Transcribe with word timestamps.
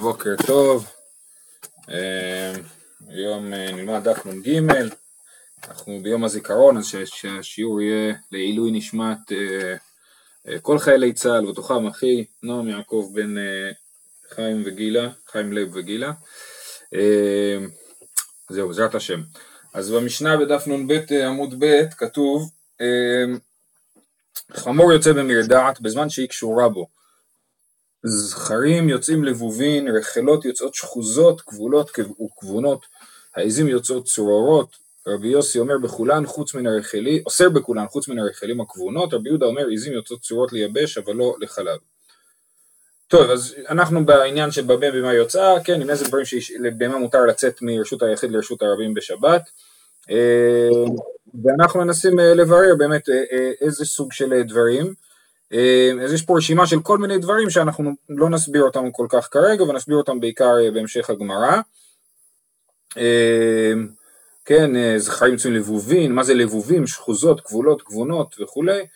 בוקר 0.00 0.34
טוב, 0.46 0.86
אה, 1.90 2.52
היום 3.08 3.54
אה, 3.54 3.72
נלמד 3.72 4.08
דף 4.08 4.26
נ"ג, 4.26 4.60
אנחנו 5.68 6.00
ביום 6.02 6.24
הזיכרון 6.24 6.76
אז 6.76 6.84
שהשיעור 7.04 7.80
יהיה 7.80 8.14
לעילוי 8.32 8.70
נשמת 8.70 9.32
אה, 9.32 10.58
כל 10.62 10.78
חיילי 10.78 11.12
צה"ל 11.12 11.46
ובתוכם 11.46 11.86
אחי 11.86 12.24
נועם 12.42 12.68
יעקב 12.68 13.10
בן 13.14 13.34
חיים 14.34 14.62
וגילה, 14.66 15.10
חיים 15.26 15.52
לב 15.52 15.68
וגילה, 15.76 16.12
זהו 18.48 18.68
בעזרת 18.68 18.94
השם. 18.94 19.20
אז 19.74 19.90
במשנה 19.90 20.36
בדף 20.36 20.66
נ"ב 20.66 21.12
עמוד 21.26 21.54
ב' 21.64 21.88
כתוב 21.90 22.50
חמור 24.52 24.92
יוצא 24.92 25.12
במרדעת 25.12 25.80
בזמן 25.80 26.10
שהיא 26.10 26.28
קשורה 26.28 26.68
בו 26.68 26.86
זכרים 28.02 28.88
יוצאים 28.88 29.24
לבובין, 29.24 29.88
רחלות 29.88 30.44
יוצאות 30.44 30.74
שחוזות, 30.74 31.40
כבולות 31.40 31.90
וכבונות, 31.98 32.86
העזים 33.36 33.68
יוצאות 33.68 34.04
צרורות, 34.04 34.76
רבי 35.06 35.28
יוסי 35.28 35.58
אומר 35.58 35.78
בכולן 35.78 36.26
חוץ 36.26 36.54
מן 36.54 36.66
הרחלים, 36.66 37.22
אוסר 37.26 37.48
בכולן 37.48 37.86
חוץ 37.86 38.08
מן 38.08 38.18
הרחלים 38.18 38.60
הכבונות, 38.60 39.14
רבי 39.14 39.28
יהודה 39.28 39.46
אומר 39.46 39.66
עזים 39.72 39.92
יוצאות 39.92 40.20
צרורות 40.20 40.52
לייבש 40.52 40.98
אבל 40.98 41.14
לא 41.14 41.36
לחלב. 41.40 41.78
טוב, 43.08 43.30
אז 43.30 43.54
אנחנו 43.68 44.06
בעניין 44.06 44.50
של 44.50 44.62
במה 44.62 44.90
במה 44.90 45.14
יוצאה, 45.14 45.64
כן, 45.64 45.80
עם 45.80 45.90
איזה 45.90 46.04
דברים 46.04 46.24
שלבהמה 46.24 46.98
מותר 46.98 47.26
לצאת 47.26 47.62
מרשות 47.62 48.02
היחיד 48.02 48.30
לרשות 48.30 48.62
הרבים 48.62 48.94
בשבת, 48.94 49.42
אה, 50.10 50.68
ואנחנו 51.44 51.80
מנסים 51.80 52.20
אה, 52.20 52.34
לברר 52.34 52.74
באמת 52.78 53.08
אה, 53.08 53.50
איזה 53.60 53.84
סוג 53.84 54.12
של 54.12 54.42
דברים. 54.42 54.94
אה, 55.52 55.92
אז 56.04 56.12
יש 56.12 56.22
פה 56.22 56.36
רשימה 56.36 56.66
של 56.66 56.80
כל 56.80 56.98
מיני 56.98 57.18
דברים 57.18 57.50
שאנחנו 57.50 57.92
לא 58.08 58.30
נסביר 58.30 58.62
אותם 58.62 58.90
כל 58.90 59.06
כך 59.08 59.28
כרגע 59.30 59.64
ונסביר 59.64 59.96
אותם 59.96 60.20
בעיקר 60.20 60.54
אה, 60.64 60.70
בהמשך 60.70 61.10
הגמרא. 61.10 61.60
אה, 62.96 63.72
כן, 64.44 64.98
זכרים 64.98 65.32
יוצאים 65.32 65.54
לבובין, 65.54 66.12
מה 66.12 66.24
זה 66.24 66.34
לבובים, 66.34 66.86
שחוזות, 66.86 67.40
כבולות, 67.40 67.82
גבונות 67.82 68.34
וכולי, 68.40 68.86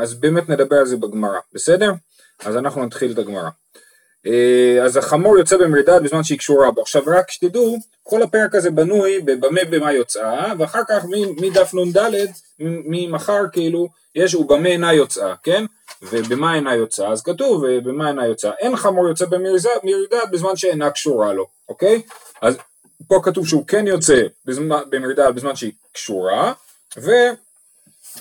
אז 0.00 0.14
באמת 0.14 0.48
נדבר 0.48 0.76
על 0.76 0.86
זה 0.86 0.96
בגמרא, 0.96 1.38
בסדר? 1.52 1.92
אז 2.44 2.56
אנחנו 2.56 2.84
נתחיל 2.84 3.12
את 3.12 3.18
הגמרא. 3.18 3.48
אז 4.84 4.96
החמור 4.96 5.38
יוצא 5.38 5.56
במרדד 5.56 6.00
בזמן 6.02 6.24
שהיא 6.24 6.38
קשורה 6.38 6.70
בו. 6.70 6.82
עכשיו 6.82 7.02
רק 7.06 7.30
שתדעו, 7.30 7.78
כל 8.02 8.22
הפרק 8.22 8.54
הזה 8.54 8.70
בנוי 8.70 9.20
בבמה 9.20 9.60
במה 9.70 9.92
יוצאה, 9.92 10.52
ואחר 10.58 10.82
כך 10.88 11.04
מדף 11.40 11.74
נ"ד, 11.74 11.98
ממחר 12.58 13.42
כאילו, 13.52 13.88
יש 14.14 14.34
ובמה 14.34 14.68
אינה 14.68 14.92
יוצאה, 14.92 15.34
כן? 15.42 15.64
ובמה 16.02 16.54
אינה 16.54 16.74
יוצאה, 16.74 17.12
אז 17.12 17.22
כתוב 17.22 17.66
במה 17.66 18.08
אינה 18.08 18.26
יוצאה, 18.26 18.52
אין 18.58 18.76
חמור 18.76 19.08
יוצא 19.08 19.26
במרדד 19.26 20.30
בזמן 20.32 20.56
שאינה 20.56 20.90
קשורה 20.90 21.32
לו, 21.32 21.46
אוקיי? 21.68 22.02
אז 22.42 22.56
פה 23.08 23.20
כתוב 23.22 23.46
שהוא 23.48 23.66
כן 23.66 23.86
יוצא 23.86 24.22
במרדד 24.90 25.34
בזמן 25.34 25.56
שהיא 25.56 25.72
קשורה, 25.92 26.52
ו... 26.98 27.10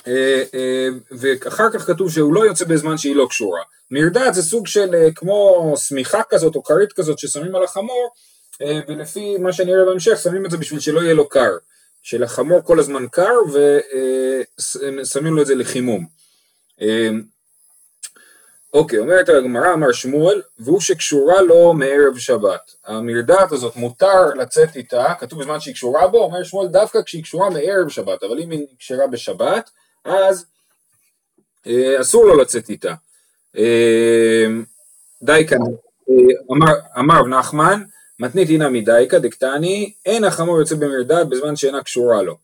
אה, 0.08 0.44
אה, 0.54 0.88
ואחר 1.12 1.70
כך 1.74 1.88
כתוב 1.88 2.12
שהוא 2.12 2.34
לא 2.34 2.46
יוצא 2.46 2.66
בזמן 2.66 2.98
שהיא 2.98 3.16
לא 3.16 3.28
קשורה. 3.30 3.62
מרדד 3.92 4.32
זה 4.34 4.42
סוג 4.44 4.68
של 4.68 4.96
אה, 4.96 5.08
כמו 5.16 5.74
שמיכה 5.78 6.22
כזאת 6.30 6.56
או 6.56 6.64
כרית 6.64 6.94
כזאת 6.94 7.20
ששמים 7.20 7.56
על 7.56 7.64
החמור, 7.64 8.10
ולפי 8.88 9.38
מה 9.38 9.54
שנראה 9.54 9.86
בהמשך 9.86 10.18
שמים 10.24 10.46
את 10.46 10.52
זה 10.52 10.58
בשביל 10.58 10.80
שלא 10.80 11.02
יהיה 11.02 11.14
לו 11.14 11.30
קר. 11.30 11.52
שלחמור 12.04 12.62
כל 12.64 12.80
הזמן 12.80 13.06
קר 13.12 13.34
ושמים 14.58 15.36
לו 15.36 15.42
את 15.42 15.48
זה 15.48 15.56
לחימום. 15.56 16.06
אוקיי, 18.74 19.00
אומרת 19.00 19.30
הגמרא, 19.30 19.74
אמר 19.74 19.92
שמואל, 19.92 20.42
והוא 20.60 20.82
שקשורה 20.82 21.42
לו 21.42 21.74
מערב 21.74 22.18
שבת. 22.18 22.72
המרדעת 22.86 23.52
הזאת 23.52 23.76
מותר 23.76 24.26
לצאת 24.36 24.76
איתה, 24.76 25.14
כתוב 25.20 25.40
בזמן 25.40 25.60
שהיא 25.60 25.74
קשורה 25.74 26.08
בו, 26.08 26.18
אומר 26.18 26.44
שמואל 26.44 26.68
דווקא 26.68 27.02
כשהיא 27.02 27.24
קשורה 27.24 27.50
מערב 27.50 27.90
שבת, 27.90 28.24
אבל 28.24 28.40
אם 28.40 28.52
היא 28.52 28.66
קשרה 28.80 29.08
בשבת, 29.08 29.70
אז 30.06 30.46
אה, 31.68 32.02
אסור 32.02 32.26
לו 32.26 32.38
לצאת 32.38 32.70
איתה. 32.70 32.94
אה, 33.58 34.46
די 35.24 35.46
כאן, 35.48 35.58
אה, 36.10 36.16
אמר, 36.52 36.74
אמר 37.00 37.28
נחמן, 37.28 37.84
מתנית 38.20 38.50
הנה 38.50 38.70
מדייקה 38.70 39.20
דקטני, 39.20 39.94
אין 40.06 40.24
החמור 40.24 40.60
יוצא 40.60 40.76
במרדד 40.76 41.30
בזמן 41.30 41.56
שאינה 41.56 41.84
קשורה 41.84 42.22
לו. 42.22 42.38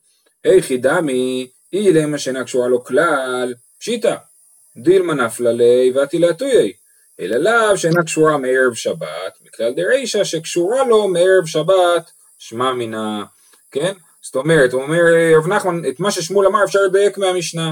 היכי 0.44 0.78
דמי, 0.78 1.48
אי 1.74 1.94
למה 1.94 2.18
שאינה 2.18 2.44
קשורה 2.44 2.68
לו 2.68 2.84
כלל, 2.84 3.54
פשיטא, 3.80 4.16
דילמה 4.78 5.14
נפלה 5.14 5.52
ליה 5.52 5.92
ועטילתויי, 5.96 6.74
אלא 7.20 7.38
לאו 7.38 7.78
שאינה 7.78 8.04
קשורה 8.04 8.38
מערב 8.38 8.74
שבת, 8.74 9.38
מכלל 9.46 9.74
דרישא 9.74 10.24
שקשורה 10.24 10.84
לו 10.84 11.08
מערב 11.08 11.46
שבת, 11.46 12.12
שמע 12.40 12.74
מינה, 12.74 13.26
כן? 13.72 13.94
זאת 14.22 14.36
אומרת, 14.36 14.74
הוא 14.74 14.82
אומר 14.82 15.02
רב 15.38 15.48
נחמן, 15.48 15.82
את 15.90 16.00
מה 16.00 16.12
ששמואל 16.12 16.48
אמר 16.48 16.64
אפשר 16.64 16.80
לדייק 16.82 17.18
מהמשנה, 17.18 17.72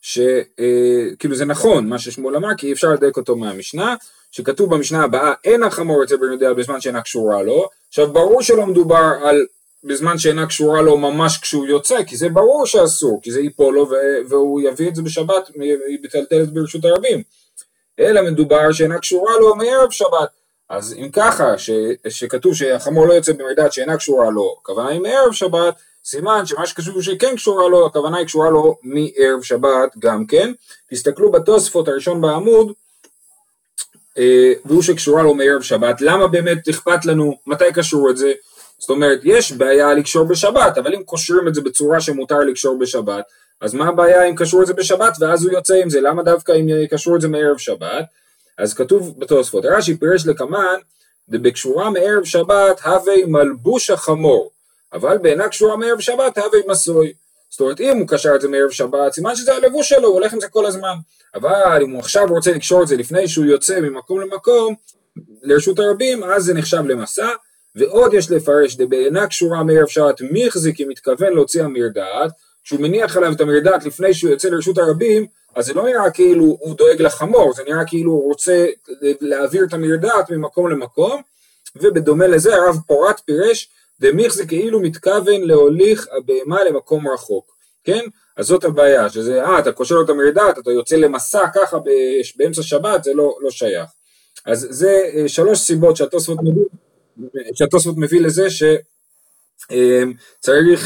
שכאילו 0.00 1.32
אה, 1.34 1.38
זה 1.38 1.44
נכון 1.44 1.88
מה 1.88 1.98
ששמואל 1.98 2.36
אמר, 2.36 2.48
כי 2.58 2.72
אפשר 2.72 2.88
לדייק 2.88 3.16
אותו 3.16 3.36
מהמשנה, 3.36 3.94
שכתוב 4.30 4.74
במשנה 4.74 5.04
הבאה 5.04 5.32
אין 5.44 5.62
החמור 5.62 6.00
יוצא 6.00 6.16
בן 6.16 6.56
בזמן 6.56 6.80
שאינה 6.80 7.02
קשורה 7.02 7.42
לו, 7.42 7.68
עכשיו 7.88 8.12
ברור 8.12 8.42
שלא 8.42 8.66
מדובר 8.66 9.12
על 9.22 9.46
בזמן 9.84 10.18
שאינה 10.18 10.46
קשורה 10.46 10.82
לו 10.82 10.98
ממש 10.98 11.38
כשהוא 11.38 11.66
יוצא, 11.66 12.04
כי 12.04 12.16
זה 12.16 12.28
ברור 12.28 12.66
שאסור, 12.66 13.20
כי 13.22 13.30
זה 13.30 13.40
ייפול 13.40 13.74
לו 13.74 13.90
והוא 14.28 14.60
יביא 14.60 14.88
את 14.88 14.94
זה 14.94 15.02
בשבת, 15.02 15.50
היא 15.60 15.98
מטלטלת 16.02 16.48
ברשות 16.48 16.84
הרבים, 16.84 17.22
אלא 17.98 18.22
מדובר 18.22 18.72
שאינה 18.72 18.98
קשורה 18.98 19.32
לו 19.40 19.56
מערב 19.56 19.90
שבת, 19.90 20.28
אז 20.68 20.94
אם 20.98 21.08
ככה, 21.12 21.58
ש, 21.58 21.70
שכתוב 22.08 22.54
שהחמור 22.54 23.06
לא 23.06 23.12
יוצא 23.12 23.32
במרדד 23.32 23.72
שאינה 23.72 23.96
קשורה 23.96 24.30
לו, 24.30 24.56
הכוונה 24.62 24.88
היא 24.88 25.00
מערב 25.00 25.32
שבת, 25.32 25.74
סימן 26.04 26.46
שמה 26.46 26.66
שכתוב 26.66 27.02
שכן 27.02 27.36
קשורה 27.36 27.68
לו, 27.68 27.86
הכוונה 27.86 28.18
היא 28.18 28.26
קשורה 28.26 28.50
לו 28.50 28.76
מערב 28.82 29.42
שבת 29.42 29.96
גם 29.98 30.26
כן. 30.26 30.52
תסתכלו 30.90 31.32
בתוספות 31.32 31.88
הראשון 31.88 32.20
בעמוד, 32.20 32.72
אה, 34.18 34.52
והוא 34.64 34.82
שקשורה 34.82 35.22
לו 35.22 35.34
מערב 35.34 35.62
שבת, 35.62 36.00
למה 36.00 36.26
באמת 36.26 36.68
אכפת 36.68 37.04
לנו, 37.04 37.38
מתי 37.46 37.72
קשור 37.74 38.10
את 38.10 38.16
זה? 38.16 38.32
זאת 38.78 38.90
אומרת, 38.90 39.20
יש 39.24 39.52
בעיה 39.52 39.94
לקשור 39.94 40.24
בשבת, 40.24 40.78
אבל 40.78 40.94
אם 40.94 41.02
קושרים 41.02 41.48
את 41.48 41.54
זה 41.54 41.60
בצורה 41.60 42.00
שמותר 42.00 42.38
לקשור 42.38 42.78
בשבת, 42.78 43.24
אז 43.60 43.74
מה 43.74 43.88
הבעיה 43.88 44.24
אם 44.24 44.36
קשרו 44.36 44.62
את 44.62 44.66
זה 44.66 44.74
בשבת 44.74 45.16
ואז 45.20 45.44
הוא 45.44 45.52
יוצא 45.52 45.74
עם 45.82 45.90
זה, 45.90 46.00
למה 46.00 46.22
דווקא 46.22 46.52
אם 46.52 46.86
קשרו 46.90 47.16
את 47.16 47.20
זה 47.20 47.28
מערב 47.28 47.58
שבת? 47.58 48.04
אז 48.58 48.74
כתוב 48.74 49.14
בתוספות, 49.18 49.64
רש"י 49.64 49.96
פירש 49.96 50.26
לקמן, 50.26 50.76
דבקשורה 51.28 51.90
מערב 51.90 52.24
שבת 52.24 52.80
הווה 52.84 53.26
מלבוש 53.26 53.90
החמור, 53.90 54.50
אבל 54.92 55.18
בעינה 55.18 55.48
קשורה 55.48 55.76
מערב 55.76 56.00
שבת 56.00 56.38
הווה 56.38 56.58
מסוי. 56.68 57.12
זאת 57.50 57.60
אומרת, 57.60 57.80
אם 57.80 57.96
הוא 57.98 58.08
קשר 58.08 58.34
את 58.34 58.40
זה 58.40 58.48
מערב 58.48 58.70
שבת, 58.70 59.12
סימן 59.12 59.36
שזה 59.36 59.54
הלבוש 59.54 59.88
שלו, 59.88 60.08
הוא 60.08 60.14
הולך 60.14 60.32
עם 60.32 60.40
זה 60.40 60.48
כל 60.48 60.66
הזמן. 60.66 60.94
אבל 61.34 61.82
אם 61.82 61.90
הוא 61.90 62.00
עכשיו 62.00 62.26
רוצה 62.28 62.52
לקשור 62.52 62.82
את 62.82 62.88
זה 62.88 62.96
לפני 62.96 63.28
שהוא 63.28 63.44
יוצא 63.44 63.80
ממקום 63.80 64.20
למקום, 64.20 64.74
לרשות 65.42 65.78
הרבים, 65.78 66.24
אז 66.24 66.44
זה 66.44 66.54
נחשב 66.54 66.82
למסע. 66.86 67.28
ועוד 67.74 68.14
יש 68.14 68.30
לפרש, 68.30 68.76
דבעינה 68.76 69.26
קשורה 69.26 69.62
מערב 69.62 69.86
שבת 69.86 70.20
מחזיק 70.30 70.80
אם 70.80 70.88
מתכוון 70.88 71.32
להוציא 71.32 71.62
המרדעת, 71.62 72.30
כשהוא 72.64 72.80
מניח 72.80 73.16
עליו 73.16 73.32
את 73.32 73.40
המרדעת 73.40 73.84
לפני 73.84 74.14
שהוא 74.14 74.30
יוצא 74.30 74.48
לרשות 74.48 74.78
הרבים, 74.78 75.26
אז 75.58 75.66
זה 75.66 75.74
לא 75.74 75.84
נראה 75.84 76.10
כאילו 76.10 76.44
הוא 76.44 76.76
דואג 76.76 77.02
לחמור, 77.02 77.54
זה 77.54 77.62
נראה 77.68 77.84
כאילו 77.84 78.12
הוא 78.12 78.28
רוצה 78.28 78.66
להעביר 79.20 79.64
את 79.64 79.72
המרדעת 79.72 80.30
ממקום 80.30 80.70
למקום, 80.70 81.22
ובדומה 81.76 82.26
לזה 82.26 82.56
הרב 82.56 82.76
פורת 82.86 83.20
פירש 83.24 83.68
דמיכזה 84.00 84.46
כאילו 84.46 84.80
מתכוון 84.80 85.42
להוליך 85.42 86.08
הבהמה 86.16 86.64
למקום 86.64 87.08
רחוק, 87.08 87.56
כן? 87.84 88.04
אז 88.36 88.46
זאת 88.46 88.64
הבעיה, 88.64 89.10
שזה, 89.10 89.44
אה, 89.44 89.58
אתה 89.58 89.72
קושר 89.72 89.94
לו 89.94 90.04
את 90.04 90.10
המרדעת, 90.10 90.58
אתה 90.58 90.70
יוצא 90.70 90.96
למסע 90.96 91.46
ככה 91.54 91.78
באמצע 92.36 92.62
שבת, 92.62 93.04
זה 93.04 93.14
לא, 93.14 93.36
לא 93.40 93.50
שייך. 93.50 93.90
אז 94.46 94.66
זה 94.70 95.02
אה, 95.14 95.28
שלוש 95.28 95.58
סיבות 95.58 95.96
שהתוספות 95.96 96.38
מביא, 96.42 96.64
שהתוספות 97.54 97.94
מביא 97.96 98.20
לזה 98.20 98.50
שצריך 98.50 98.80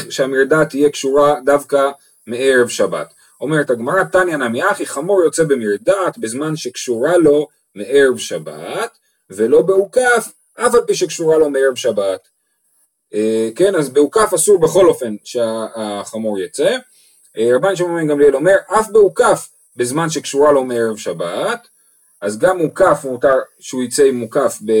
אה, 0.05 0.11
שהמרדעת 0.11 0.69
תהיה 0.69 0.89
קשורה 0.89 1.39
דווקא 1.45 1.89
מערב 2.27 2.67
שבת. 2.67 3.13
אומרת 3.43 3.69
הגמרא, 3.69 4.03
תניא 4.03 4.37
נמי 4.37 4.71
אחי, 4.71 4.85
חמור 4.85 5.23
יוצא 5.23 5.43
במרדעת 5.43 6.17
בזמן 6.17 6.55
שקשורה 6.55 7.17
לו 7.17 7.47
מערב 7.75 8.17
שבת, 8.17 8.97
ולא 9.29 9.61
באוכף, 9.61 10.31
אף 10.55 10.75
על 10.75 10.81
פי 10.87 10.95
שקשורה 10.95 11.37
לו 11.37 11.49
מערב 11.49 11.75
שבת. 11.75 12.27
אה, 13.13 13.49
כן, 13.55 13.75
אז 13.75 13.89
באוכף 13.89 14.33
אסור 14.33 14.59
בכל 14.59 14.85
אופן 14.85 15.15
שהחמור 15.23 16.39
יצא. 16.39 16.77
אה, 17.37 17.49
רבן 17.55 17.75
שמעון 17.75 18.01
בן 18.01 18.07
גמליאל 18.07 18.35
אומר, 18.35 18.55
אף 18.79 18.89
באוכף 18.89 19.49
בזמן 19.75 20.09
שקשורה 20.09 20.51
לו 20.51 20.63
מערב 20.63 20.97
שבת, 20.97 21.67
אז 22.21 22.39
גם 22.39 22.57
מוקף 22.57 23.01
מותר 23.03 23.37
שהוא 23.59 23.83
יצא 23.83 24.03
עם 24.03 24.15
מוקף 24.15 24.57
ב, 24.65 24.71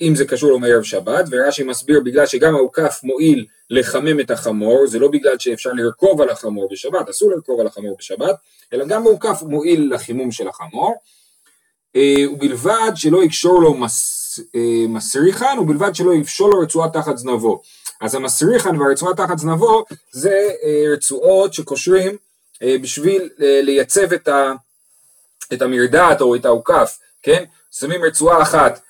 אם 0.00 0.12
זה 0.14 0.24
קשור 0.24 0.50
לו 0.50 0.58
מערב 0.58 0.82
שבת, 0.82 1.24
ורש"י 1.30 1.62
מסביר 1.62 2.00
בגלל 2.00 2.26
שגם 2.26 2.54
האוכף 2.54 3.00
מועיל 3.02 3.46
לחמם 3.70 4.20
את 4.20 4.30
החמור, 4.30 4.86
זה 4.86 4.98
לא 4.98 5.08
בגלל 5.08 5.38
שאפשר 5.38 5.70
לרכוב 5.72 6.20
על 6.20 6.30
החמור 6.30 6.68
בשבת, 6.72 7.08
אסור 7.08 7.30
לרכוב 7.30 7.60
על 7.60 7.66
החמור 7.66 7.96
בשבת, 7.98 8.36
אלא 8.72 8.84
גם 8.84 9.02
מאוכף 9.02 9.42
מועיל 9.42 9.94
לחימום 9.94 10.32
של 10.32 10.48
החמור. 10.48 10.94
אה, 11.96 12.30
ובלבד 12.32 12.92
שלא 12.94 13.24
יקשור 13.24 13.62
לו 13.62 13.74
אה, 14.54 14.86
מסריחן, 14.88 15.58
ובלבד 15.58 15.94
שלא 15.94 16.14
יפשול 16.14 16.50
לו 16.50 16.60
רצועה 16.60 16.90
תחת 16.90 17.16
זנבו. 17.16 17.62
אז 18.00 18.14
המסריחן 18.14 18.80
והרצועה 18.80 19.14
תחת 19.14 19.38
זנבו 19.38 19.84
זה 20.12 20.50
אה, 20.64 20.92
רצועות 20.92 21.54
שקושרים 21.54 22.16
בשביל 22.62 23.28
לייצב 23.38 24.12
את 25.52 25.62
המרדעת 25.62 26.20
או 26.20 26.34
את 26.34 26.44
האוכף, 26.44 26.98
כן? 27.22 27.44
שמים 27.70 28.04
רצועה 28.04 28.42
אחת 28.42 28.80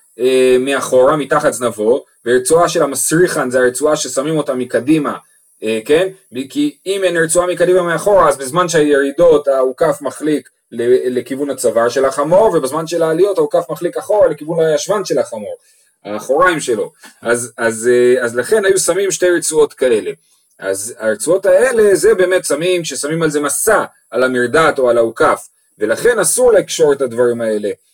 מאחורה, 0.61 1.17
מתחת 1.17 1.53
זנבו, 1.53 2.05
ורצועה 2.27 2.69
של 2.69 2.83
המסריחן 2.83 3.51
זה 3.51 3.59
הרצועה 3.59 3.97
ששמים 3.97 4.39
אותה 4.39 4.55
מקדימה, 4.55 5.17
כן? 5.61 6.09
כי 6.51 6.77
אם 6.87 7.05
אין 7.05 7.17
רצועה 7.17 7.47
מקדימה 7.47 7.83
מאחורה, 7.83 8.29
אז 8.29 8.37
בזמן 8.37 8.69
שהירידות 8.69 9.49
האוכף 9.49 9.99
מחליק 10.01 10.49
לכיוון 10.73 11.51
הצוואר 11.51 11.89
של 11.89 12.05
החמור, 12.05 12.55
ובזמן 12.55 12.87
של 12.87 13.03
העליות 13.03 13.39
העוקף 13.39 13.71
מחליק 13.71 13.97
אחורה 13.97 14.29
לכיוון 14.29 14.65
הישבן 14.65 15.05
של 15.05 15.19
החמור, 15.19 15.57
האחוריים 16.05 16.61
שלו. 16.61 16.93
אז, 17.23 17.53
אז, 17.57 17.91
אה, 17.93 18.25
אז 18.25 18.37
לכן 18.37 18.65
היו 18.65 18.79
שמים 18.79 19.11
שתי 19.11 19.31
רצועות 19.31 19.73
כאלה. 19.73 20.11
אז 20.59 20.95
הרצועות 20.99 21.47
האלה 21.47 21.95
זה 21.95 22.15
באמת 22.15 22.45
שמים, 22.45 22.83
כששמים 22.83 23.23
על 23.23 23.31
זה 23.31 23.41
מסע, 23.41 23.85
על 24.11 24.23
המרדעת 24.23 24.79
או 24.79 24.91
על 24.91 24.99
העוקף, 24.99 25.49
ולכן 25.79 26.19
אסור 26.19 26.53
לקשור 26.53 26.93
את 26.93 27.03
הדברים 27.03 27.41
האלה 27.41 27.69
אה, 27.69 27.73
אה, 27.73 27.90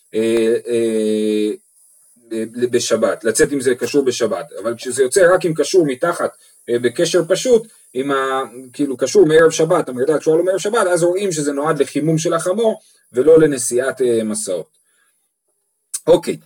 בשבת, 2.71 3.23
לצאת 3.23 3.53
אם 3.53 3.61
זה 3.61 3.75
קשור 3.75 4.05
בשבת, 4.05 4.45
אבל 4.61 4.75
כשזה 4.75 5.03
יוצא 5.03 5.33
רק 5.33 5.45
אם 5.45 5.53
קשור 5.53 5.85
מתחת 5.85 6.29
אה, 6.69 6.79
בקשר 6.79 7.21
פשוט, 7.27 7.67
עם 7.93 8.11
ה... 8.11 8.43
כאילו 8.73 8.97
קשור 8.97 9.25
מערב 9.25 9.51
שבת, 9.51 9.89
המרדל 9.89 10.17
קשור 10.17 10.37
לו 10.37 10.43
מערב 10.43 10.57
שבת, 10.57 10.87
אז 10.87 11.03
רואים 11.03 11.31
שזה 11.31 11.53
נועד 11.53 11.81
לחימום 11.81 12.17
של 12.17 12.33
החמור 12.33 12.81
ולא 13.13 13.39
לנסיעת 13.39 14.01
אה, 14.01 14.23
מסעות. 14.23 14.67
אוקיי, 16.07 16.37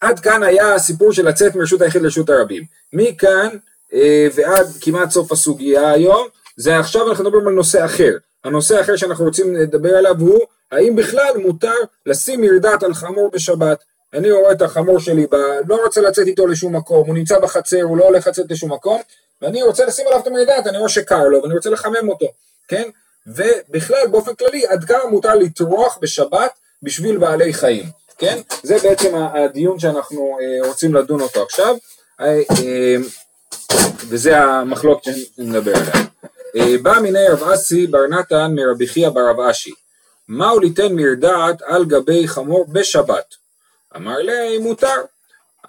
עד 0.00 0.20
כאן 0.20 0.42
היה 0.42 0.74
הסיפור 0.74 1.12
של 1.12 1.28
לצאת 1.28 1.54
מרשות 1.54 1.82
היחיד 1.82 2.02
לרשות 2.02 2.30
הרבים. 2.30 2.64
מכאן 2.92 3.48
אה, 3.92 4.28
ועד 4.34 4.66
כמעט 4.80 5.10
סוף 5.10 5.32
הסוגיה 5.32 5.90
היום, 5.90 6.26
זה 6.56 6.78
עכשיו 6.78 7.10
אנחנו 7.10 7.24
מדברים 7.24 7.46
על 7.46 7.54
נושא 7.54 7.84
אחר. 7.84 8.16
הנושא 8.44 8.78
האחר 8.78 8.96
שאנחנו 8.96 9.24
רוצים 9.24 9.56
לדבר 9.56 9.96
עליו 9.96 10.14
הוא 10.20 10.40
האם 10.72 10.96
בכלל 10.96 11.32
מותר 11.36 11.74
לשים 12.06 12.40
מרדת 12.40 12.82
על 12.82 12.94
חמור 12.94 13.30
בשבת. 13.30 13.84
אני 14.14 14.30
רואה 14.30 14.52
את 14.52 14.62
החמור 14.62 15.00
שלי, 15.00 15.26
ב... 15.26 15.34
לא 15.68 15.84
רוצה 15.84 16.00
לצאת 16.00 16.26
איתו 16.26 16.46
לשום 16.46 16.76
מקום, 16.76 17.06
הוא 17.06 17.14
נמצא 17.14 17.38
בחצר, 17.38 17.82
הוא 17.82 17.96
לא 17.96 18.04
הולך 18.04 18.26
לצאת 18.26 18.50
לשום 18.50 18.72
מקום, 18.72 19.00
ואני 19.42 19.62
רוצה 19.62 19.84
לשים 19.84 20.06
עליו 20.06 20.20
את 20.20 20.26
המרדעת, 20.26 20.66
אני 20.66 20.78
רואה 20.78 20.88
שקר 20.88 21.24
לו 21.24 21.42
ואני 21.42 21.54
רוצה 21.54 21.70
לחמם 21.70 22.08
אותו, 22.08 22.26
כן? 22.68 22.88
ובכלל 23.26 24.06
באופן 24.10 24.34
כללי 24.34 24.66
עד 24.66 24.84
כמה 24.84 25.06
מותר 25.10 25.34
לטרוח 25.34 25.98
בשבת 26.02 26.50
בשביל 26.82 27.16
בעלי 27.16 27.54
חיים, 27.54 27.84
כן? 28.18 28.40
זה 28.62 28.78
בעצם 28.82 29.14
הדיון 29.14 29.78
שאנחנו 29.78 30.38
אה, 30.40 30.68
רוצים 30.68 30.94
לדון 30.94 31.20
אותו 31.20 31.42
עכשיו, 31.42 31.76
אה, 32.20 32.26
אה, 32.50 32.96
וזה 34.08 34.38
המחלוקת 34.38 35.02
שנדבר 35.36 35.76
עליה. 35.76 36.04
בא 36.82 36.98
מיני 37.02 37.28
רב 37.28 37.42
אסי 37.42 37.86
בר 37.86 38.06
נתן 38.06 38.52
מרבי 38.54 38.86
חייא 38.86 39.08
ברב 39.08 39.40
אשי, 39.40 39.72
מהו 40.28 40.60
ליתן 40.60 40.92
מרדעת 40.92 41.62
על 41.62 41.84
גבי 41.84 42.28
חמור 42.28 42.66
בשבת? 42.72 43.34
אמר 43.96 44.18
לי 44.18 44.58
מותר. 44.58 45.02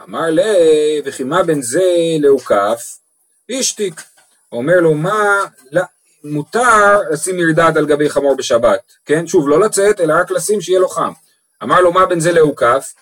אמר 0.04 0.30
לי 0.30 1.02
וכי 1.06 1.24
מה 1.24 1.44
בין 1.44 1.62
זה 1.62 1.84
לאוכף? 2.20 2.98
השתיק. 3.50 4.02
אומר 4.52 4.80
לו 4.80 4.94
מה, 4.94 5.44
לא, 5.72 5.82
מותר 6.24 7.00
לשים 7.12 7.38
מרדד 7.38 7.78
על 7.78 7.86
גבי 7.86 8.10
חמור 8.10 8.36
בשבת, 8.36 8.80
כן? 9.06 9.28
שוב, 9.28 9.50
לא 9.50 9.60
לצאת, 9.60 10.02
אלא 10.02 10.14
רק 10.14 10.32
לשים 10.32 10.62
שיהיה 10.62 10.80
לו 10.80 10.90
חם. 10.90 11.12
אמר 11.64 11.82
לו 11.82 11.92
מה 11.92 12.06
בין 12.06 12.20
זה 12.20 12.32
לאוכף? 12.32 12.94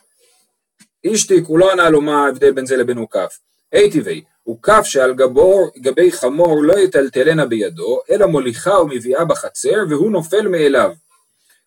השתיק, 1.06 1.46
הוא 1.48 1.60
לא 1.60 1.72
ענה 1.72 1.90
לו 1.90 2.02
מה 2.02 2.26
ההבדל 2.26 2.52
בין 2.52 2.66
זה 2.66 2.78
לבין 2.78 2.98
אוכף. 2.98 3.40
היטיבי, 3.72 4.24
הוקף 4.44 4.82
שעל 4.84 5.14
גבור, 5.14 5.70
גבי 5.78 6.12
חמור 6.12 6.64
לא 6.64 6.80
יטלטלנה 6.80 7.46
בידו, 7.46 8.00
אלא 8.12 8.26
מוליכה 8.26 8.82
ומביאה 8.82 9.26
בחצר, 9.26 9.84
והוא 9.90 10.12
נופל 10.12 10.48
מאליו. 10.48 10.92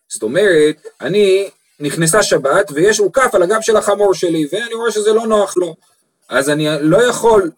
זאת 0.09 0.23
אומרת, 0.23 0.87
אני 1.01 1.49
נכנסה 1.79 2.23
שבת 2.23 2.71
ויש 2.73 2.99
עוקף 2.99 3.35
על 3.35 3.43
הגב 3.43 3.61
של 3.61 3.77
החמור 3.77 4.13
שלי, 4.13 4.47
ואני 4.51 4.73
רואה 4.73 4.91
שזה 4.91 5.13
לא 5.13 5.27
נוח 5.27 5.57
לו. 5.57 5.75
אז 6.29 6.49
אני 6.49 6.67
לא 6.81 7.03
יכול 7.03 7.51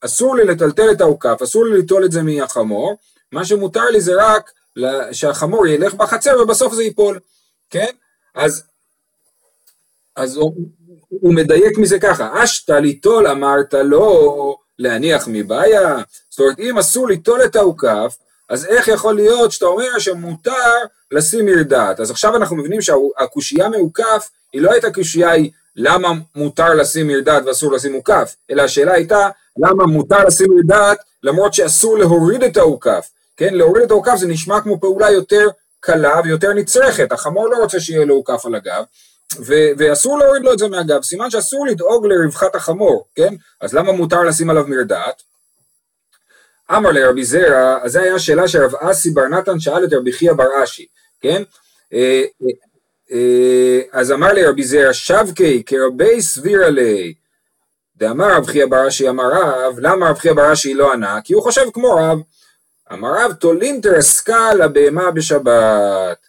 אסור 0.00 0.36
לי 0.36 0.44
לטלטל 0.44 0.90
את 0.92 1.00
העוקף, 1.00 1.42
אסור 1.42 1.64
לי 1.64 1.76
ליטול 1.76 2.04
את 2.04 2.12
זה 2.12 2.22
מהחמור, 2.22 2.96
מה 3.32 3.44
שמותר 3.44 3.84
לי 3.84 4.00
זה 4.00 4.12
רק 4.18 4.50
שהחמור 5.12 5.66
ילך 5.66 5.94
בחצר 5.94 6.42
ובסוף 6.42 6.74
זה 6.74 6.82
ייפול, 6.82 7.18
כן? 7.70 7.90
אז, 8.34 8.62
אז 10.16 10.40
הוא, 11.08 11.34
מדייק 11.34 11.78
מזה 11.78 11.98
ככה, 11.98 12.44
אשתא 12.44 12.72
ליטול 12.72 13.26
אמרת 13.26 13.74
לא 13.74 14.56
להניח 14.78 15.28
מבעיה, 15.28 15.96
זאת 16.30 16.40
אומרת 16.40 16.58
אם 16.58 16.78
אסור 16.78 17.08
ליטול 17.08 17.44
את 17.44 17.56
העוקף, 17.56 18.16
אז 18.48 18.66
איך 18.66 18.88
יכול 18.88 19.14
להיות 19.14 19.52
שאתה 19.52 19.66
אומר 19.66 19.98
שמותר 19.98 20.52
לשים 21.10 21.46
מרדעת? 21.46 22.00
אז 22.00 22.10
עכשיו 22.10 22.36
אנחנו 22.36 22.56
מבינים 22.56 22.82
שהקושייה 22.82 23.68
מעוקף 23.68 24.30
היא 24.52 24.62
לא 24.62 24.72
הייתה 24.72 24.90
קושייה 24.90 25.30
היא 25.30 25.50
למה 25.76 26.12
מותר 26.34 26.74
לשים 26.74 27.06
מרדעת 27.06 27.42
ואסור 27.46 27.72
לשים 27.72 27.92
עוקף, 27.92 28.36
אלא 28.50 28.62
השאלה 28.62 28.92
הייתה 28.92 29.28
למה 29.58 29.86
מותר 29.86 30.24
לשים 30.24 30.46
מרדעת 30.54 30.98
למרות 31.22 31.54
שאסור 31.54 31.98
להוריד 31.98 32.42
את 32.42 32.56
העוקף, 32.56 33.10
כן, 33.36 33.54
להוריד 33.54 33.84
את 33.84 33.90
העוקף 33.90 34.16
זה 34.16 34.26
נשמע 34.26 34.60
כמו 34.60 34.80
פעולה 34.80 35.10
יותר 35.10 35.48
קלה 35.80 36.20
ויותר 36.24 36.52
נצרכת, 36.52 37.12
החמור 37.12 37.48
לא 37.48 37.56
רוצה 37.56 37.80
שיהיה 37.80 38.04
לו 38.04 38.14
עוקף 38.14 38.46
על 38.46 38.54
הגב, 38.54 38.82
ו- 39.38 39.70
ואסור 39.78 40.18
להוריד 40.18 40.42
לו 40.42 40.52
את 40.52 40.58
זה 40.58 40.68
מהגב, 40.68 41.02
סימן 41.02 41.30
שאסור 41.30 41.66
לדאוג 41.66 42.06
לרווחת 42.06 42.54
החמור, 42.54 43.06
כן, 43.14 43.34
אז 43.60 43.74
למה 43.74 43.92
מותר 43.92 44.22
לשים 44.22 44.50
עליו 44.50 44.64
מרדעת? 44.66 45.22
אמר 46.70 46.90
לרבי 46.90 47.24
זרע, 47.24 47.78
אז 47.82 47.92
זו 47.92 47.98
הייתה 47.98 48.18
שאלה 48.18 48.48
שרב 48.48 48.74
אסי 48.74 49.10
בר 49.10 49.28
נתן 49.28 49.60
שאל 49.60 49.84
את 49.84 49.92
רבי 49.92 50.12
חייא 50.12 50.32
בר 50.32 50.64
אשי, 50.64 50.86
כן? 51.20 51.42
אה, 51.92 52.24
אה, 52.42 52.48
אה, 53.12 53.80
אז 53.92 54.12
אמר 54.12 54.32
לי 54.32 54.44
רבי 54.44 54.64
זרע 54.64 54.92
שבקי 54.92 55.62
כרבי 55.66 56.22
סבירה 56.22 56.70
לי 56.70 57.14
דאמר 57.96 58.36
רב 58.36 58.46
חייא 58.46 58.66
בראשי 58.66 59.08
אמר 59.08 59.24
רב 59.32 59.78
למה 59.78 60.10
רב 60.10 60.18
חייא 60.18 60.32
בראשי 60.32 60.74
לא 60.74 60.92
ענה? 60.92 61.20
כי 61.24 61.34
הוא 61.34 61.42
חושב 61.42 61.62
כמו 61.72 61.94
רב. 61.94 62.18
אמר 62.92 63.24
רב 63.24 63.32
תולין 63.32 63.80
תרסקל 63.80 64.60
הבהמה 64.64 65.10
בשבת. 65.10 66.26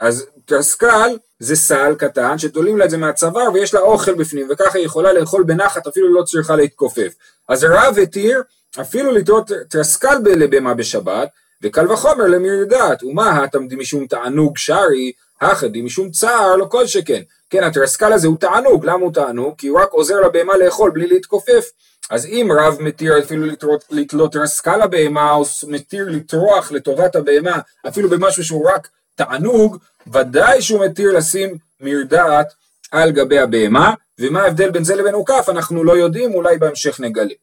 אז 0.00 0.26
תרסקל 0.44 1.18
זה 1.38 1.56
סל 1.56 1.94
קטן 1.98 2.38
שתולים 2.38 2.78
לה 2.78 2.84
את 2.84 2.90
זה 2.90 2.96
מהצוואר 2.96 3.52
ויש 3.54 3.74
לה 3.74 3.80
אוכל 3.80 4.14
בפנים 4.14 4.48
וככה 4.50 4.78
היא 4.78 4.86
יכולה 4.86 5.12
לאכול 5.12 5.42
בנחת 5.42 5.86
אפילו 5.86 6.14
לא 6.14 6.22
צריכה 6.22 6.56
להתכופף 6.56 7.14
אז 7.48 7.64
רב 7.64 7.98
התיר 8.02 8.42
אפילו 8.80 9.12
לתרות 9.12 9.50
תרסקל 9.68 10.18
לבהמה 10.24 10.74
בשבת 10.74 11.28
וקל 11.62 11.92
וחומר 11.92 12.24
למרדת 12.24 13.02
ומה 13.02 13.42
הטם 13.42 13.66
משום 13.78 14.06
תענוג 14.06 14.58
שרי 14.58 15.12
הכדי 15.40 15.82
משום 15.82 16.10
צער 16.10 16.56
לא 16.56 16.64
כל 16.64 16.86
שכן. 16.86 17.22
כן, 17.50 17.64
התרסקל 17.64 18.12
הזה 18.12 18.28
הוא 18.28 18.36
תענוג, 18.36 18.84
למה 18.84 19.04
הוא 19.04 19.12
תענוג? 19.12 19.54
כי 19.58 19.68
הוא 19.68 19.80
רק 19.80 19.92
עוזר 19.92 20.20
לבהמה 20.20 20.56
לאכול 20.56 20.90
בלי 20.90 21.06
להתכופף. 21.06 21.70
אז 22.10 22.26
אם 22.26 22.48
רב 22.58 22.76
מתיר 22.80 23.18
אפילו 23.18 23.46
לתלות 23.90 24.32
תרסקל 24.32 24.76
לבהמה, 24.84 25.32
או 25.32 25.44
מתיר 25.68 26.08
לטרוח 26.08 26.72
לטובת 26.72 27.16
הבהמה, 27.16 27.58
אפילו 27.88 28.10
במשהו 28.10 28.44
שהוא 28.44 28.70
רק 28.70 28.88
תענוג, 29.18 29.76
ודאי 30.12 30.62
שהוא 30.62 30.84
מתיר 30.84 31.12
לשים 31.12 31.58
מרדעת 31.80 32.52
על 32.92 33.10
גבי 33.10 33.38
הבהמה, 33.38 33.94
ומה 34.20 34.42
ההבדל 34.42 34.70
בין 34.70 34.84
זה 34.84 34.94
לבין 34.96 35.14
עוקף 35.14 35.46
אנחנו 35.48 35.84
לא 35.84 35.92
יודעים, 35.92 36.34
אולי 36.34 36.58
בהמשך 36.58 37.00
נגלה. 37.00 37.34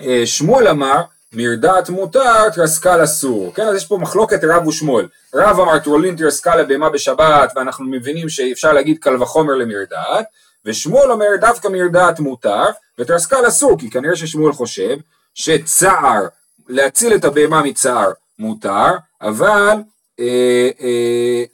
אה, 0.00 0.26
שמואל 0.26 0.68
אמר, 0.68 1.02
מרדעת 1.32 1.88
מותר, 1.88 2.50
תרסקל 2.50 3.04
אסור. 3.04 3.54
כן, 3.54 3.62
אז 3.62 3.76
יש 3.76 3.86
פה 3.86 3.98
מחלוקת 3.98 4.44
רב 4.44 4.66
ושמואל. 4.66 5.08
רב 5.34 5.60
אמר 5.60 5.78
טרולין 5.78 6.16
תרסקל 6.16 6.56
לבהמה 6.56 6.90
בשבת, 6.90 7.52
ואנחנו 7.56 7.84
מבינים 7.84 8.28
שאפשר 8.28 8.72
להגיד 8.72 8.98
קל 8.98 9.22
וחומר 9.22 9.54
למרדעת, 9.54 10.26
ושמואל 10.64 11.10
אומר 11.12 11.26
דווקא 11.40 11.68
מרדעת 11.68 12.20
מותר, 12.20 12.64
ותרסקל 12.98 13.48
אסור, 13.48 13.78
כי 13.78 13.90
כנראה 13.90 14.16
ששמואל 14.16 14.52
חושב 14.52 14.96
שצער, 15.34 16.26
להציל 16.68 17.14
את 17.14 17.24
הבהמה 17.24 17.62
מצער 17.62 18.10
מותר, 18.38 18.90
אבל 19.22 19.76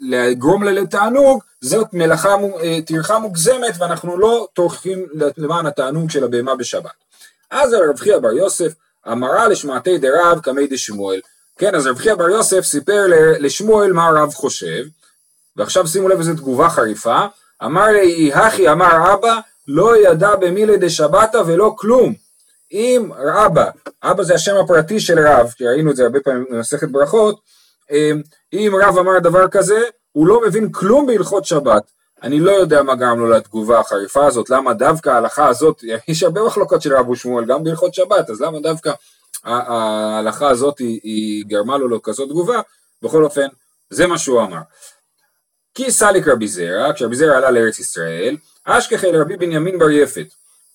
לגרום 0.00 0.64
לה 0.64 0.72
לתענוג, 0.72 1.42
זאת 1.60 1.86
מלאכה, 1.92 2.36
אה, 2.62 2.78
טרחה 2.86 3.18
מוגזמת, 3.18 3.74
ואנחנו 3.78 4.18
לא 4.18 4.48
טורחים 4.52 5.06
למען 5.36 5.66
התענוג 5.66 6.10
של 6.10 6.24
הבהמה 6.24 6.56
בשבת. 6.56 6.90
אז 7.50 7.74
רב 7.74 7.98
חייא 7.98 8.18
בר 8.18 8.32
יוסף 8.32 8.72
אמרה 9.12 9.48
לשמעתי 9.48 9.98
דרב 9.98 10.40
קמי 10.42 10.66
דשמואל. 10.66 11.20
כן, 11.58 11.74
אז 11.74 11.86
רב 11.86 11.98
חייא 11.98 12.14
בר 12.14 12.28
יוסף 12.28 12.60
סיפר 12.60 13.04
לשמואל 13.40 13.92
מה 13.92 14.06
הרב 14.06 14.32
חושב, 14.34 14.84
ועכשיו 15.56 15.86
שימו 15.86 16.08
לב 16.08 16.18
איזו 16.18 16.34
תגובה 16.34 16.68
חריפה, 16.68 17.26
אמר 17.64 17.86
לי, 17.86 18.32
הכי 18.34 18.70
אמר 18.70 19.14
אבא, 19.14 19.38
לא 19.68 19.96
ידע 19.96 20.36
במילי 20.36 20.76
דשבתא 20.76 21.38
ולא 21.46 21.74
כלום. 21.78 22.14
אם 22.72 23.12
אבא, 23.46 23.70
אבא 24.02 24.22
זה 24.22 24.34
השם 24.34 24.56
הפרטי 24.56 25.00
של 25.00 25.18
רב, 25.26 25.52
כי 25.56 25.66
ראינו 25.66 25.90
את 25.90 25.96
זה 25.96 26.02
הרבה 26.02 26.20
פעמים 26.20 26.44
במסכת 26.50 26.88
ברכות, 26.88 27.40
אם 28.52 28.72
רב 28.82 28.98
אמר 28.98 29.18
דבר 29.18 29.48
כזה, 29.48 29.82
הוא 30.12 30.26
לא 30.26 30.40
מבין 30.46 30.72
כלום 30.72 31.06
בהלכות 31.06 31.44
שבת. 31.44 31.82
אני 32.22 32.40
לא 32.40 32.50
יודע 32.50 32.82
מה 32.82 32.94
גרם 32.94 33.18
לו 33.18 33.30
לתגובה 33.30 33.80
החריפה 33.80 34.26
הזאת, 34.26 34.50
למה 34.50 34.74
דווקא 34.74 35.10
ההלכה 35.10 35.48
הזאת, 35.48 35.84
יש 36.08 36.22
הרבה 36.22 36.44
מחלוקות 36.44 36.82
של 36.82 36.96
רבו 36.96 37.16
שמואל, 37.16 37.44
גם 37.44 37.64
בהלכות 37.64 37.94
שבת, 37.94 38.30
אז 38.30 38.40
למה 38.40 38.60
דווקא 38.60 38.92
ההלכה 39.44 40.48
הזאת 40.48 40.78
היא, 40.78 41.00
היא 41.02 41.44
גרמה 41.46 41.78
לו 41.78 41.88
לכזאת 41.88 42.28
תגובה, 42.28 42.60
בכל 43.02 43.24
אופן, 43.24 43.46
זה 43.90 44.06
מה 44.06 44.18
שהוא 44.18 44.42
אמר. 44.42 44.60
כי 45.74 45.90
סליק 45.90 46.28
רבי 46.28 46.48
זרע, 46.48 46.92
כשרבי 46.92 47.16
זרע 47.16 47.36
עלה 47.36 47.50
לארץ 47.50 47.78
ישראל, 47.78 48.36
אשכחי 48.64 49.12
לרבי 49.12 49.36
בנימין 49.36 49.78
בר 49.78 49.90
יפת, 49.90 50.26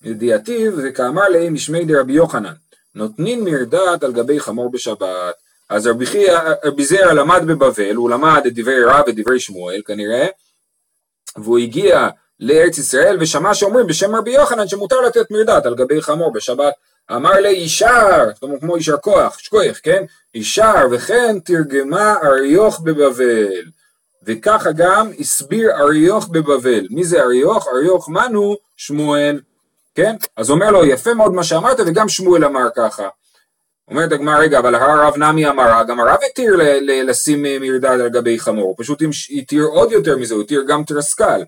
ידיעתיו 0.02 0.72
וכאמר 0.76 1.28
להם 1.28 1.54
משמי 1.54 1.84
דרבי 1.84 2.12
יוחנן, 2.12 2.54
נותנין 2.94 3.44
מרדת 3.44 4.02
על 4.02 4.12
גבי 4.12 4.40
חמור 4.40 4.70
בשבת. 4.70 5.34
אז 5.68 5.86
רבי, 5.86 6.84
זרע 6.84 7.12
למד 7.12 7.42
בבבל, 7.46 7.94
הוא 7.94 8.10
למד 8.10 8.42
את 8.46 8.54
דברי 8.54 8.84
רב 8.84 9.04
ודברי 9.06 9.40
שמואל 9.40 9.82
כנראה, 9.86 10.26
והוא 11.36 11.58
הגיע 11.58 12.08
לארץ 12.40 12.78
ישראל 12.78 13.16
ושמע 13.20 13.54
שאומרים 13.54 13.86
בשם 13.86 14.14
רבי 14.16 14.30
יוחנן 14.30 14.68
שמותר 14.68 15.00
לתת 15.00 15.30
מרדת 15.30 15.66
על 15.66 15.74
גבי 15.74 16.02
חמור 16.02 16.32
בשבת. 16.32 16.72
אמר 17.12 17.40
לי 17.40 17.66
זאת 17.68 18.42
אומרת 18.42 18.60
כמו 18.60 18.76
יישר 18.76 18.96
כוח, 18.96 19.38
שכוח, 19.38 19.78
כן? 19.82 20.04
ישר 20.34 20.86
וכן 20.90 21.38
תרגמה 21.40 22.14
אריוך 22.22 22.80
בבבל. 22.80 23.62
וככה 24.22 24.72
גם 24.72 25.10
הסביר 25.18 25.70
אריוך 25.76 26.28
בבבל. 26.28 26.86
מי 26.90 27.04
זה 27.04 27.22
אריוך? 27.22 27.68
אריוך 27.68 28.08
מנו 28.08 28.56
שמואל, 28.76 29.40
כן? 29.94 30.16
אז 30.36 30.50
אומר 30.50 30.70
לו 30.70 30.84
יפה 30.84 31.14
מאוד 31.14 31.32
מה 31.32 31.44
שאמרת 31.44 31.80
וגם 31.86 32.08
שמואל 32.08 32.44
אמר 32.44 32.68
ככה. 32.76 33.08
אומרת 33.88 34.12
הגמרא 34.12 34.38
רגע 34.38 34.58
אבל 34.58 34.74
הרב 34.74 35.16
נמי 35.16 35.48
אמר 35.48 35.82
גם 35.88 36.00
הרב 36.00 36.18
התיר 36.30 36.56
לשים 36.86 37.42
מרדד 37.42 38.00
על 38.00 38.08
גבי 38.08 38.38
חמור, 38.38 38.64
הוא 38.64 38.74
פשוט 38.78 39.02
התיר 39.30 39.64
עוד 39.64 39.92
יותר 39.92 40.16
מזה, 40.16 40.34
הוא 40.34 40.42
התיר 40.42 40.62
גם 40.68 40.84
תרסקל. 40.84 41.42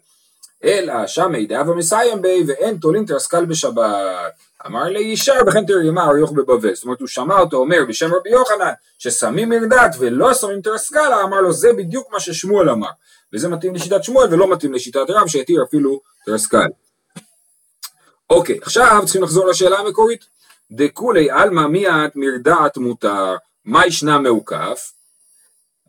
אלא 0.65 1.07
שם 1.07 1.33
מידע 1.33 1.63
ומסיים 1.67 2.23
בי 2.23 2.45
ואין 2.47 2.77
תולין 2.77 3.05
תרסקל 3.05 3.45
בשבת. 3.45 4.33
אמר 4.67 4.85
לי 4.85 5.01
ישר 5.01 5.35
וכן 5.47 5.67
תרגמה 5.67 6.05
אריוך 6.05 6.33
בבבל. 6.33 6.75
זאת 6.75 6.85
אומרת 6.85 7.01
הוא 7.01 7.09
שמע 7.09 7.39
אותו 7.39 7.57
אומר 7.57 7.79
בשם 7.89 8.15
רבי 8.15 8.31
יוחנן 8.31 8.73
ששמים 8.99 9.49
מרדת 9.49 9.97
ולא 9.99 10.35
שמים 10.35 10.61
תרסקלה, 10.61 11.23
אמר 11.23 11.41
לו 11.41 11.53
זה 11.53 11.73
בדיוק 11.73 12.13
מה 12.13 12.21
ששמואל 12.21 12.71
אמר. 12.71 12.89
וזה 13.33 13.49
מתאים 13.49 13.75
לשיטת 13.75 14.05
שמואל 14.05 14.35
ולא 14.35 14.53
מתאים 14.53 14.73
לשיטת 14.73 15.05
רב 15.09 15.27
שהתיר 15.27 15.63
אפילו 15.69 16.01
תרסקל. 16.27 16.67
אוקיי, 18.31 18.59
עכשיו 18.63 19.03
צריכים 19.05 19.23
לחזור 19.23 19.47
לשאלה 19.47 19.79
המקורית. 19.79 20.36
דכולי 20.71 21.31
עלמא 21.31 21.67
מיעט 21.67 22.13
מרדעת 22.15 22.77
מותר, 22.77 23.37
מה 23.65 23.87
ישנה 23.87 24.19
מעוקף? 24.19 24.93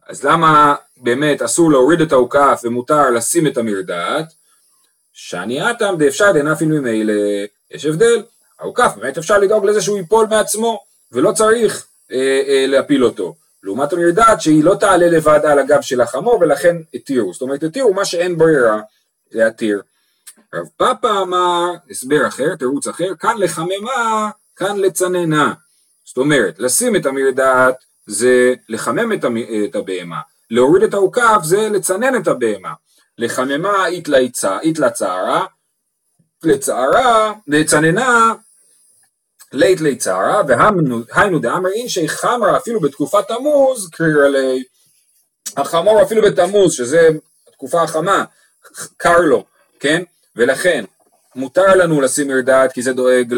אז 0.07 0.23
למה 0.23 0.75
באמת 0.97 1.41
אסור 1.41 1.71
להוריד 1.71 2.01
את 2.01 2.11
העוקף 2.11 2.61
ומותר 2.63 3.09
לשים 3.09 3.47
את 3.47 3.57
המרדעת? 3.57 4.25
שאני 5.13 5.71
אטם 5.71 5.95
דאפשר 5.99 6.31
דנפין 6.31 6.71
ממילא, 6.71 7.13
יש 7.71 7.85
הבדל, 7.85 8.23
העוקף 8.59 8.91
באמת 8.97 9.17
אפשר 9.17 9.37
לדאוג 9.37 9.65
לזה 9.65 9.81
שהוא 9.81 9.97
ייפול 9.97 10.27
מעצמו 10.29 10.79
ולא 11.11 11.31
צריך 11.31 11.85
אה, 12.11 12.41
אה, 12.47 12.65
להפיל 12.67 13.05
אותו. 13.05 13.35
לעומת 13.63 13.93
המרדעת 13.93 14.41
שהיא 14.41 14.63
לא 14.63 14.75
תעלה 14.75 15.07
לבד 15.07 15.39
על 15.43 15.59
הגב 15.59 15.81
של 15.81 16.01
החמור 16.01 16.37
ולכן 16.41 16.77
התירו, 16.93 17.33
זאת 17.33 17.41
אומרת 17.41 17.63
התירו 17.63 17.93
מה 17.93 18.05
שאין 18.05 18.37
ברירה 18.37 18.81
להתיר. 19.31 19.81
רב 20.53 20.67
פאפא 20.77 21.21
אמר, 21.21 21.71
הסבר 21.89 22.27
אחר, 22.27 22.55
תירוץ 22.55 22.87
אחר, 22.87 23.15
כאן 23.19 23.37
לחממה, 23.37 24.29
כאן 24.57 24.77
לצננה. 24.77 25.53
זאת 26.05 26.17
אומרת, 26.17 26.59
לשים 26.59 26.95
את 26.95 27.05
המרדעת 27.05 27.75
זה 28.07 28.53
לחמם 28.69 29.13
את 29.69 29.75
הבהמה, 29.75 30.19
להוריד 30.51 30.83
את 30.83 30.93
העוקף 30.93 31.39
זה 31.43 31.69
לצנן 31.69 32.21
את 32.21 32.27
הבהמה. 32.27 32.73
לחממה 33.17 33.87
איתלה 34.61 34.89
צערה, 34.89 35.45
לצערה, 36.43 37.33
לצננה 37.47 38.33
לית 39.53 39.81
ליצערה, 39.81 40.41
והיינו 40.47 41.39
דאמר 41.39 41.69
אינשי 41.69 42.07
חמרה 42.07 42.57
אפילו 42.57 42.79
בתקופת 42.79 43.27
תמוז, 43.27 43.89
קריר 43.89 44.25
עלי 44.25 44.63
החמור 45.57 46.03
אפילו 46.03 46.21
בתמוז, 46.21 46.73
שזה 46.73 47.09
התקופה 47.47 47.83
החמה, 47.83 48.23
קר 48.97 49.17
לו, 49.17 49.45
כן? 49.79 50.03
ולכן 50.35 50.85
מותר 51.35 51.75
לנו 51.75 52.01
לשים 52.01 52.27
מרדעת 52.27 52.71
כי 52.71 52.81
זה 52.81 52.93
דואג 52.93 53.33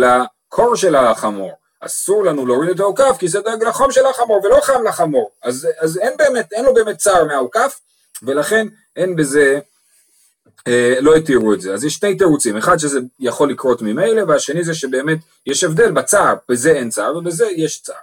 לקור 0.49 0.75
של 0.75 0.95
החמור. 0.95 1.51
אסור 1.79 2.25
לנו 2.25 2.45
להוריד 2.45 2.69
את 2.69 2.79
העוקף 2.79 3.15
כי 3.19 3.27
זה 3.27 3.39
דואג 3.39 3.63
לחום 3.63 3.91
של 3.91 4.05
החמור 4.05 4.41
ולא 4.43 4.59
חם 4.61 4.83
לחמור. 4.87 5.31
אז, 5.43 5.67
אז 5.79 5.97
אין 5.97 6.13
באמת, 6.17 6.53
אין 6.53 6.65
לו 6.65 6.73
באמת 6.73 6.97
צער 6.97 7.23
מהעוקף, 7.23 7.79
ולכן 8.23 8.67
אין 8.95 9.15
בזה 9.15 9.59
אה, 10.67 10.95
לא 11.01 11.15
התירו 11.15 11.53
את 11.53 11.61
זה. 11.61 11.73
אז 11.73 11.83
יש 11.83 11.93
שני 11.95 12.17
תירוצים, 12.17 12.57
אחד 12.57 12.77
שזה 12.77 12.99
יכול 13.19 13.51
לקרות 13.51 13.81
ממילא, 13.81 14.21
והשני 14.27 14.63
זה 14.63 14.73
שבאמת 14.73 15.17
יש 15.45 15.63
הבדל 15.63 15.91
בצער, 15.91 16.35
בזה 16.49 16.71
אין 16.71 16.89
צער 16.89 17.17
ובזה 17.17 17.45
יש 17.55 17.81
צער. 17.81 17.95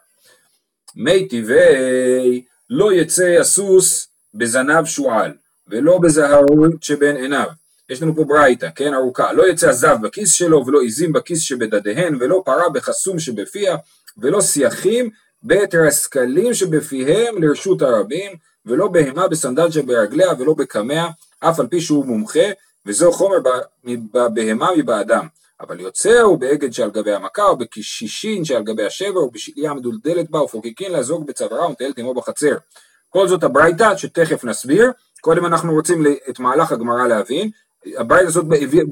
מי 0.96 1.28
טבעי 1.28 2.44
לא 2.70 2.92
יצא 2.92 3.36
הסוס 3.40 4.08
בזנב 4.34 4.84
שועל, 4.84 5.32
ולא 5.68 5.98
בזהרות 5.98 6.82
שבין 6.82 7.16
עיניו. 7.16 7.48
יש 7.90 8.02
לנו 8.02 8.16
פה 8.16 8.24
ברייתא, 8.24 8.68
כן, 8.74 8.94
ארוכה, 8.94 9.32
לא 9.32 9.48
יצא 9.48 9.68
הזב 9.68 9.96
בכיס 10.02 10.32
שלו, 10.32 10.66
ולא 10.66 10.80
עיזים 10.80 11.12
בכיס 11.12 11.40
שבדדיהן, 11.40 12.16
ולא 12.20 12.42
פרה 12.44 12.68
בחסום 12.68 13.18
שבפיה, 13.18 13.76
ולא 14.18 14.40
שיחים 14.40 15.10
בתרסקלים 15.42 16.54
שבפיהם 16.54 17.42
לרשות 17.42 17.82
הרבים, 17.82 18.32
ולא 18.66 18.88
בהמה 18.88 19.28
בסנדל 19.28 19.70
שברגליה, 19.70 20.28
ולא 20.38 20.54
בקמע, 20.54 21.06
אף 21.40 21.60
על 21.60 21.66
פי 21.66 21.80
שהוא 21.80 22.04
מומחה, 22.04 22.48
וזהו 22.86 23.12
חומר 23.12 23.36
בבהמה 23.84 24.68
מבאדם. 24.76 25.26
אבל 25.60 25.80
יוצא 25.80 26.20
הוא 26.20 26.38
באגד 26.38 26.72
שעל 26.72 26.90
גבי 26.90 27.12
המכה, 27.12 27.42
או 27.42 27.56
בקישישין 27.56 28.44
שעל 28.44 28.62
גבי 28.62 28.84
השבר, 28.84 29.20
או 29.20 29.30
בשאייה 29.30 29.74
מדולדלת 29.74 30.30
בה, 30.30 30.42
ופורקיקין 30.42 30.92
לעזור 30.92 31.24
בצווארה 31.24 31.66
ומטיילת 31.66 31.98
עמו 31.98 32.14
בחצר. 32.14 32.56
כל 33.08 33.28
זאת 33.28 33.44
הברייתא 33.44 33.96
שתכף 33.96 34.44
נסביר, 34.44 34.90
קודם 35.20 35.46
אנחנו 35.46 35.72
רוצים 35.72 36.04
את 36.30 36.38
מהלך 36.38 36.72
הגמרא 36.72 37.06
להבין, 37.06 37.50
הברייתא 37.98 38.26
הזאת 38.26 38.44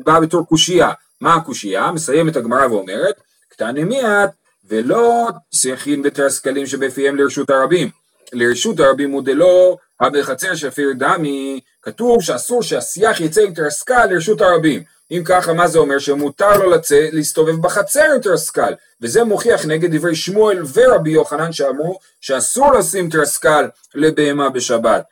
באה 0.04 0.20
בתור 0.20 0.46
קושייה, 0.46 0.92
מה 1.20 1.34
הקושייה? 1.34 1.92
מסיימת 1.92 2.36
הגמרא 2.36 2.66
ואומרת, 2.66 3.14
קטני 3.48 3.84
מיעט 3.84 4.30
ולא 4.68 5.28
שיחין 5.54 6.02
בתרסקלים 6.02 6.66
שבפיהם 6.66 7.16
לרשות 7.16 7.50
הרבים, 7.50 7.90
לרשות 8.32 8.80
הרבים 8.80 9.10
הוא 9.10 9.22
דלא 9.22 9.76
הבחצר 10.00 10.54
שפיר 10.54 10.92
דמי, 10.96 11.60
כתוב 11.82 12.22
שאסור 12.22 12.62
שהשיח 12.62 13.20
יצא 13.20 13.40
עם 13.40 13.54
תרסקל 13.54 14.06
לרשות 14.06 14.40
הרבים. 14.40 14.82
אם 15.10 15.22
ככה, 15.24 15.52
מה 15.52 15.68
זה 15.68 15.78
אומר? 15.78 15.98
שמותר 15.98 16.58
לו 16.58 16.70
לצא, 16.70 17.08
להסתובב 17.12 17.62
בחצר 17.62 18.12
עם 18.14 18.20
תרסקל. 18.20 18.74
וזה 19.00 19.24
מוכיח 19.24 19.64
נגד 19.64 19.96
דברי 19.96 20.14
שמואל 20.14 20.62
ורבי 20.74 21.10
יוחנן 21.10 21.52
שאמרו 21.52 21.98
שאסור 22.20 22.72
לשים 22.72 23.10
תרסקל 23.10 23.68
לבהמה 23.94 24.50
בשבת. 24.50 25.04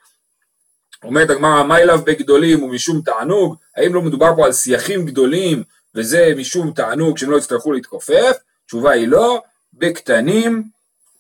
אומרת 1.05 1.31
הגמרא, 1.31 1.63
מה 1.63 1.79
אליו 1.79 2.01
בגדולים 2.05 2.63
ומשום 2.63 3.01
תענוג? 3.05 3.57
האם 3.77 3.95
לא 3.95 4.03
מדובר 4.03 4.37
פה 4.37 4.47
על 4.47 4.53
שיחים 4.53 5.07
גדולים 5.07 5.63
וזה 5.95 6.33
משום 6.37 6.73
תענוג 6.73 7.19
שהם 7.19 7.31
לא 7.31 7.37
יצטרכו 7.37 7.73
להתכופף? 7.73 8.37
תשובה 8.67 8.91
היא 8.91 9.09
לא, 9.09 9.43
בקטנים 9.75 10.63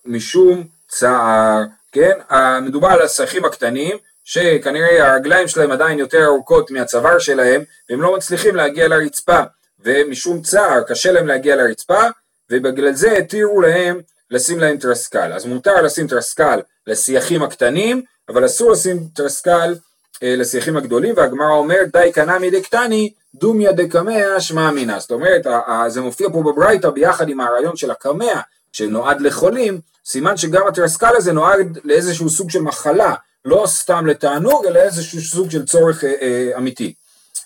משום 0.04 0.64
צער. 0.88 1.62
כן? 1.92 2.18
מדובר 2.62 2.88
על 2.88 3.02
הסכים 3.02 3.44
הקטנים, 3.44 3.96
שכנראה 4.24 5.12
הרגליים 5.12 5.48
שלהם 5.48 5.70
עדיין 5.70 5.98
יותר 5.98 6.24
ארוכות 6.24 6.70
מהצוואר 6.70 7.18
שלהם, 7.18 7.62
והם 7.90 8.02
לא 8.02 8.16
מצליחים 8.16 8.56
להגיע 8.56 8.88
לרצפה, 8.88 9.40
ומשום 9.84 10.42
צער 10.42 10.82
קשה 10.82 11.12
להם 11.12 11.26
להגיע 11.26 11.56
לרצפה, 11.56 12.02
ובגלל 12.50 12.92
זה 12.92 13.12
התירו 13.12 13.60
להם 13.60 14.00
לשים 14.30 14.60
להם 14.60 14.76
תרסקל. 14.76 15.32
אז 15.32 15.46
מותר 15.46 15.82
לשים 15.82 16.06
תרסקל 16.06 16.60
לשיחים 16.86 17.42
הקטנים, 17.42 18.02
אבל 18.28 18.46
אסור 18.46 18.70
לשים 18.70 19.08
תרסקל 19.14 19.74
אה, 20.22 20.36
לשיחים 20.36 20.76
הגדולים, 20.76 21.14
והגמרא 21.16 21.50
אומרת 21.50 21.92
די 21.92 22.10
קנמי 22.14 22.50
דקטני 22.50 23.12
דומיה 23.34 23.72
דקמא 23.72 24.40
שמע 24.40 24.68
אמינא. 24.68 24.98
זאת 24.98 25.10
אומרת, 25.10 25.46
זה 25.88 26.00
מופיע 26.00 26.28
פה 26.32 26.42
בברייתא 26.42 26.90
ביחד 26.90 27.28
עם 27.28 27.40
הרעיון 27.40 27.76
של 27.76 27.90
הקמע, 27.90 28.40
שנועד 28.72 29.20
לחולים, 29.20 29.80
סימן 30.04 30.36
שגם 30.36 30.66
התרסקל 30.68 31.16
הזה 31.16 31.32
נועד 31.32 31.78
לאיזשהו 31.84 32.30
סוג 32.30 32.50
של 32.50 32.62
מחלה, 32.62 33.14
לא 33.44 33.64
סתם 33.66 34.06
לתענוג, 34.06 34.66
אלא 34.66 34.78
איזשהו 34.78 35.20
סוג 35.20 35.50
של 35.50 35.66
צורך 35.66 36.04
אה, 36.04 36.14
אה, 36.22 36.50
אמיתי. 36.56 36.94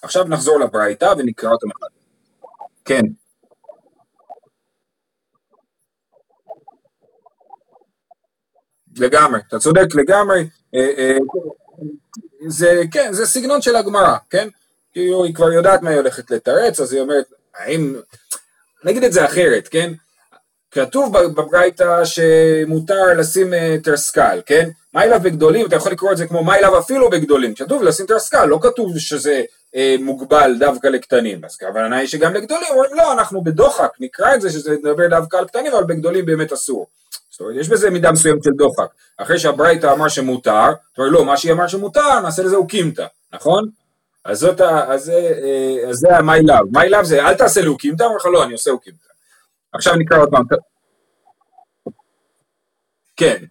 עכשיו 0.02 0.24
נחזור 0.24 0.60
לברייתא 0.60 1.14
ונקרא 1.18 1.50
אותה 1.50 1.66
מחדש. 1.66 1.92
כן. 2.84 3.02
לגמרי, 8.96 9.40
אתה 9.48 9.58
צודק 9.58 9.94
לגמרי. 9.94 10.44
אה, 10.76 10.90
אה, 10.98 11.16
זה, 12.48 12.82
כן, 12.90 13.12
זה 13.12 13.26
סגנון 13.26 13.62
של 13.62 13.76
הגמרא, 13.76 14.16
כן? 14.30 14.48
כאילו 14.92 15.24
היא 15.24 15.34
כבר 15.34 15.52
יודעת 15.52 15.82
מה 15.82 15.90
היא 15.90 15.98
הולכת 15.98 16.30
לתרץ, 16.30 16.80
אז 16.80 16.92
היא 16.92 17.00
אומרת, 17.00 17.24
האם... 17.56 17.96
נגיד 18.84 19.04
את 19.04 19.12
זה 19.12 19.24
אחרת, 19.24 19.68
כן? 19.68 19.92
כתוב 20.70 21.18
בברייתא 21.18 22.04
שמותר 22.04 23.04
לשים 23.16 23.54
אה, 23.54 23.76
תרסקל, 23.82 24.40
כן? 24.46 24.68
מה 24.94 25.04
אליו 25.04 25.20
בגדולים, 25.22 25.66
אתה 25.66 25.76
יכול 25.76 25.92
לקרוא 25.92 26.12
את 26.12 26.16
זה 26.16 26.26
כמו 26.26 26.44
מה 26.44 26.56
אליו 26.56 26.78
אפילו 26.78 27.10
בגדולים, 27.10 27.54
כתוב 27.54 27.82
לשים 27.82 28.06
תרסקל, 28.06 28.44
לא 28.44 28.58
כתוב 28.62 28.98
שזה 28.98 29.42
אה, 29.76 29.96
מוגבל 30.00 30.56
דווקא 30.58 30.86
לקטנים, 30.86 31.44
אז 31.44 31.54
הכוונה 31.54 31.96
היא 31.96 32.08
שגם 32.08 32.34
לגדולים 32.34 32.68
אומרים 32.70 32.94
לא, 32.94 33.12
אנחנו 33.12 33.44
בדוחק, 33.44 33.90
נקרא 34.00 34.34
את 34.34 34.40
זה 34.40 34.50
שזה 34.50 34.76
מדבר 34.82 35.08
דווקא 35.08 35.36
על 35.36 35.46
קטנים, 35.46 35.72
אבל 35.72 35.84
בגדולים 35.84 36.26
באמת 36.26 36.52
אסור. 36.52 36.86
זאת 37.36 37.40
אומרת, 37.40 37.56
יש 37.56 37.68
בזה 37.68 37.90
מידה 37.90 38.12
מסוימת 38.12 38.42
של 38.42 38.50
דוחק. 38.50 38.86
אחרי 39.16 39.38
שהברייתא 39.38 39.92
אמר 39.92 40.08
שמותר, 40.08 40.64
אתה 40.92 41.02
אומר 41.02 41.10
לא, 41.10 41.24
מה 41.24 41.36
שהיא 41.36 41.52
אמר 41.52 41.66
שמותר, 41.68 42.20
נעשה 42.20 42.42
לזה 42.42 42.56
אוקימתא, 42.56 43.06
נכון? 43.32 43.68
אז 44.24 44.38
זאת 44.38 44.60
ה... 44.60 44.92
אז, 44.92 45.10
אה, 45.10 45.92
זה 45.92 46.16
ה-my 46.16 46.40
love. 46.40 46.78
my 46.78 46.92
love 46.92 47.04
זה 47.04 47.26
אל 47.26 47.34
תעשה 47.34 47.60
לי 47.60 47.66
אוקימתא, 47.66 48.02
אומר 48.02 48.16
לך 48.16 48.26
לא, 48.26 48.44
אני 48.44 48.52
עושה 48.52 48.70
אוקימתא. 48.70 49.08
עכשיו 49.72 49.94
נקרא 49.96 50.18
עוד 50.18 50.30
פעם. 50.30 50.44
כן. 53.16 53.44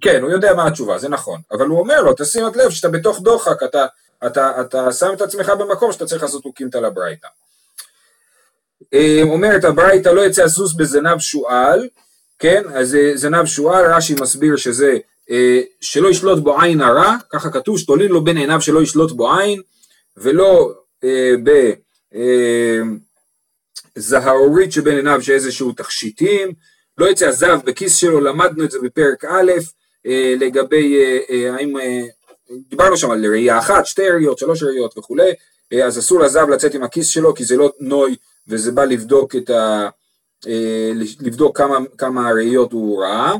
כן, 0.00 0.22
הוא 0.22 0.30
יודע 0.30 0.54
מה 0.54 0.66
התשובה, 0.66 0.98
זה 0.98 1.08
נכון. 1.08 1.40
אבל 1.52 1.66
הוא 1.66 1.78
אומר 1.78 2.02
לו, 2.02 2.12
תשים 2.16 2.46
את 2.46 2.56
לב 2.56 2.70
שאתה 2.70 2.88
בתוך 2.88 3.20
דוחק, 3.20 3.62
אתה, 3.62 3.86
אתה, 4.26 4.60
אתה 4.60 4.92
שם 4.92 5.12
את 5.12 5.20
עצמך 5.20 5.48
במקום 5.48 5.92
שאתה 5.92 6.06
צריך 6.06 6.22
לעשות 6.22 6.44
אוקימתא 6.44 6.78
לברייתא. 6.78 7.28
אה, 8.94 9.20
אומרת 9.22 9.64
הברייתא 9.64 10.08
לא 10.08 10.20
יצא 10.20 10.42
הסוס 10.42 10.74
בזנב 10.74 11.18
שועל, 11.18 11.88
כן, 12.42 12.62
אז 12.74 12.94
אה, 12.94 13.12
זנב 13.14 13.44
שועל, 13.46 13.94
רש"י 13.94 14.14
מסביר 14.20 14.56
שזה 14.56 14.98
אה, 15.30 15.60
שלא 15.80 16.08
ישלוט 16.08 16.38
בו 16.38 16.60
עין 16.60 16.80
הרע, 16.80 17.16
ככה 17.30 17.50
כתוב, 17.50 17.78
שתולין 17.78 18.10
לו 18.10 18.24
בין 18.24 18.36
עיניו 18.36 18.60
שלא 18.60 18.82
ישלוט 18.82 19.12
בו 19.12 19.36
עין, 19.36 19.60
ולא 20.16 20.72
אה, 21.04 21.34
בזהרורית 23.96 24.66
אה, 24.66 24.72
שבין 24.72 24.96
עיניו 24.96 25.22
שאיזשהו 25.22 25.72
תכשיטים, 25.72 26.52
לא 26.98 27.10
יצא 27.10 27.26
הזב 27.26 27.58
בכיס 27.64 27.96
שלו, 27.96 28.20
למדנו 28.20 28.64
את 28.64 28.70
זה 28.70 28.78
בפרק 28.82 29.24
א', 29.24 29.52
אה, 30.06 30.34
לגבי 30.40 30.96
אה, 31.30 31.54
האם, 31.54 31.76
דיברנו 32.68 32.96
שם 32.96 33.10
על 33.10 33.26
ראייה 33.26 33.58
אחת, 33.58 33.86
שתי 33.86 34.10
ראיות, 34.10 34.38
שלוש 34.38 34.62
ראיות 34.62 34.98
וכולי, 34.98 35.30
אה, 35.72 35.84
אז 35.86 35.98
אסור 35.98 36.20
לזב 36.20 36.48
לצאת 36.48 36.74
עם 36.74 36.82
הכיס 36.82 37.08
שלו 37.08 37.34
כי 37.34 37.44
זה 37.44 37.56
לא 37.56 37.72
נוי 37.80 38.16
וזה 38.48 38.72
בא 38.72 38.84
לבדוק 38.84 39.36
את 39.36 39.50
ה... 39.50 39.88
אה, 40.48 40.92
לבדוק 41.20 41.58
כמה, 41.58 41.76
כמה 41.98 42.30
ראיות 42.32 42.72
הוא 42.72 43.02
ראה. 43.02 43.34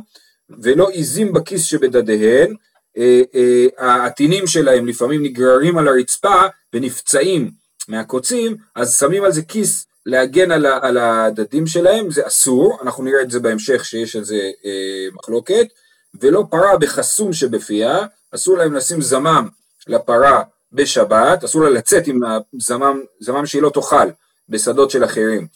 ולא 0.63 0.89
עיזים 0.89 1.33
בכיס 1.33 1.65
שבדדיהן, 1.65 2.55
אה, 2.99 3.23
אה, 3.35 3.67
העטינים 3.79 4.47
שלהם 4.47 4.87
לפעמים 4.87 5.23
נגררים 5.23 5.79
על 5.79 5.89
הרצפה 5.89 6.43
ונפצעים 6.73 7.51
מהקוצים, 7.89 8.57
אז 8.75 8.99
שמים 8.99 9.25
על 9.25 9.33
זה 9.33 9.43
כיס 9.43 9.87
להגן 10.07 10.51
על, 10.51 10.67
על 10.67 10.99
הדדים 10.99 11.67
שלהם, 11.67 12.11
זה 12.11 12.27
אסור, 12.27 12.79
אנחנו 12.83 13.05
נראה 13.05 13.23
את 13.23 13.31
זה 13.31 13.41
בהמשך 13.41 13.85
שיש 13.85 14.17
על 14.17 14.25
זה 14.25 14.51
אה, 14.65 15.09
מחלוקת, 15.13 15.67
ולא 16.21 16.45
פרה 16.51 16.79
בחסום 16.79 17.33
שבפיה, 17.33 18.07
אסור 18.35 18.59
להם 18.59 18.75
לשים 18.75 19.03
זמם 19.03 19.49
לפרה 19.87 20.43
בשבת, 20.73 21.45
אסור 21.45 21.63
לה 21.63 21.71
לצאת 21.71 22.07
עם 22.07 22.21
הזמם, 22.25 23.01
זמם 23.21 23.47
שהיא 23.47 23.63
לא 23.63 23.71
תאכל 23.71 24.11
בשדות 24.49 24.91
של 24.91 25.05
אחרים, 25.05 25.47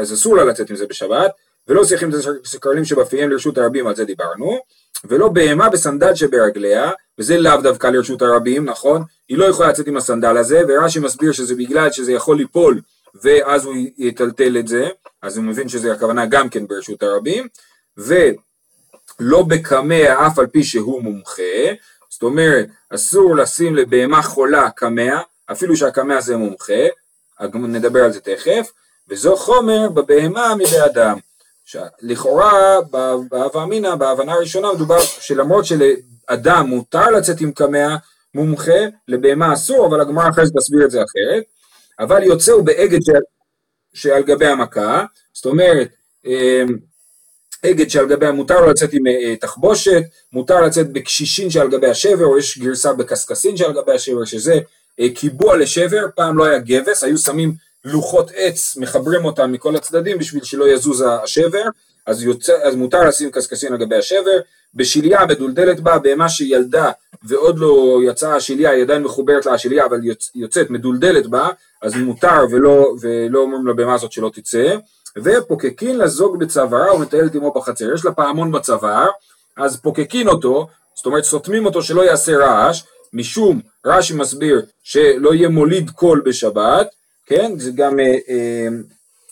אז 0.00 0.14
אסור 0.14 0.36
לה 0.36 0.44
לצאת 0.44 0.70
עם 0.70 0.76
זה 0.76 0.86
בשבת, 0.86 1.30
ולא 1.68 1.84
שיחים 1.84 2.10
את 2.10 2.14
הסקרלים 2.44 2.84
שבפיהם 2.84 3.30
לרשות 3.30 3.58
הרבים, 3.58 3.86
על 3.86 3.96
זה 3.96 4.04
דיברנו, 4.04 4.58
ולא 5.04 5.28
בהמה 5.28 5.68
בסנדל 5.68 6.14
שברגליה, 6.14 6.90
וזה 7.18 7.38
לאו 7.38 7.56
דווקא 7.62 7.86
לרשות 7.86 8.22
הרבים, 8.22 8.64
נכון? 8.64 9.02
היא 9.28 9.38
לא 9.38 9.44
יכולה 9.44 9.68
לצאת 9.68 9.86
עם 9.86 9.96
הסנדל 9.96 10.36
הזה, 10.36 10.62
ורש"י 10.68 10.98
מסביר 10.98 11.32
שזה 11.32 11.54
בגלל 11.54 11.92
שזה 11.92 12.12
יכול 12.12 12.36
ליפול, 12.36 12.80
ואז 13.22 13.64
הוא 13.64 13.74
יטלטל 13.98 14.58
את 14.58 14.68
זה, 14.68 14.88
אז 15.22 15.36
הוא 15.36 15.44
מבין 15.44 15.68
שזה 15.68 15.92
הכוונה 15.92 16.26
גם 16.26 16.48
כן 16.48 16.66
ברשות 16.66 17.02
הרבים, 17.02 17.48
ולא 17.96 19.42
בקמע 19.48 20.26
אף 20.26 20.38
על 20.38 20.46
פי 20.46 20.64
שהוא 20.64 21.02
מומחה, 21.02 21.42
זאת 22.10 22.22
אומרת, 22.22 22.66
אסור 22.90 23.36
לשים 23.36 23.76
לבהמה 23.76 24.22
חולה 24.22 24.70
קמע, 24.70 25.20
אפילו 25.52 25.76
שהקמע 25.76 26.20
זה 26.20 26.36
מומחה, 26.36 26.82
נדבר 27.54 28.04
על 28.04 28.12
זה 28.12 28.20
תכף, 28.20 28.72
וזו 29.10 29.36
חומר 29.36 29.88
בבהמה 29.88 30.54
מבאדם. 30.58 31.18
לכאורה 32.02 32.80
בהווה 33.30 33.62
אמינא, 33.62 33.94
בהבנה 33.94 34.32
הראשונה 34.32 34.72
מדובר 34.72 35.00
שלמרות 35.00 35.64
שלאדם 35.64 36.66
מותר 36.66 37.10
לצאת 37.10 37.40
עם 37.40 37.52
קמע 37.52 37.96
מומחה, 38.34 38.80
לבהמה 39.08 39.52
אסור, 39.52 39.86
אבל 39.86 40.00
הגמרא 40.00 40.28
אחרי 40.28 40.46
זה 40.46 40.52
תסביר 40.58 40.84
את 40.84 40.90
זה 40.90 40.98
אחרת, 40.98 41.42
אבל 41.98 42.22
יוצא 42.22 42.52
הוא 42.52 42.62
באגד 42.62 42.98
שעל, 43.02 43.22
שעל 43.94 44.22
גבי 44.22 44.46
המכה, 44.46 45.04
זאת 45.32 45.46
אומרת 45.46 45.88
אמ, 46.24 46.78
אגד 47.66 47.90
שעל 47.90 48.08
גבי, 48.08 48.30
מותר 48.30 48.66
לצאת 48.66 48.92
עם 48.92 49.06
אה, 49.06 49.36
תחבושת, 49.36 50.02
מותר 50.32 50.60
לצאת 50.60 50.92
בקשישין 50.92 51.50
שעל 51.50 51.70
גבי 51.70 51.86
השבר, 51.86 52.24
או 52.24 52.38
יש 52.38 52.58
גרסה 52.58 52.92
בקשקשין 52.92 53.56
שעל 53.56 53.72
גבי 53.72 53.92
השבר, 53.92 54.24
שזה 54.24 54.58
אה, 55.00 55.06
קיבוע 55.14 55.56
לשבר, 55.56 56.06
פעם 56.14 56.38
לא 56.38 56.44
היה 56.44 56.58
גבס, 56.58 57.04
היו 57.04 57.18
שמים 57.18 57.54
לוחות 57.84 58.30
עץ, 58.34 58.76
מחברים 58.76 59.24
אותם 59.24 59.52
מכל 59.52 59.76
הצדדים 59.76 60.18
בשביל 60.18 60.44
שלא 60.44 60.68
יזוז 60.68 61.04
השבר, 61.08 61.62
אז, 62.06 62.22
יוצא, 62.22 62.52
אז 62.62 62.74
מותר 62.74 63.04
לשים 63.04 63.30
קשקשים 63.30 63.72
על 63.72 63.78
גבי 63.78 63.96
השבר, 63.96 64.40
בשליה 64.74 65.26
מדולדלת 65.26 65.80
בה 65.80 65.98
בהמה 65.98 66.28
שילדה 66.28 66.90
ועוד 67.22 67.58
לא 67.58 68.00
יצאה 68.04 68.36
השליה, 68.36 68.70
היא 68.70 68.82
עדיין 68.82 69.02
מחוברת 69.02 69.46
לה 69.46 69.52
השליה 69.52 69.86
אבל 69.86 70.04
יוצ, 70.04 70.30
יוצאת 70.34 70.70
מדולדלת 70.70 71.26
בה, 71.26 71.48
אז 71.82 71.94
מותר 71.94 72.46
ולא, 72.50 72.94
ולא 73.00 73.38
אומרים 73.38 73.66
לבהמה 73.66 73.94
הזאת 73.94 74.12
שלא 74.12 74.30
תצא, 74.34 74.76
ופוקקין 75.24 75.98
לזוג 75.98 76.38
בצווארה 76.38 76.94
ומטיילת 76.94 77.34
עמו 77.34 77.52
בחצר, 77.52 77.94
יש 77.94 78.04
לה 78.04 78.12
פעמון 78.12 78.52
בצוואר, 78.52 79.08
אז 79.56 79.80
פוקקין 79.80 80.28
אותו, 80.28 80.66
זאת 80.94 81.06
אומרת 81.06 81.24
סותמים 81.24 81.66
אותו 81.66 81.82
שלא 81.82 82.02
יעשה 82.02 82.36
רעש, 82.36 82.82
משום 83.12 83.60
רש"י 83.86 84.14
מסביר 84.14 84.62
שלא 84.82 85.34
יהיה 85.34 85.48
מוליד 85.48 85.90
קול 85.90 86.22
בשבת, 86.24 86.88
כן? 87.28 87.58
זה 87.58 87.70
גם, 87.74 88.00
אה, 88.00 88.14
אה, 88.28 88.68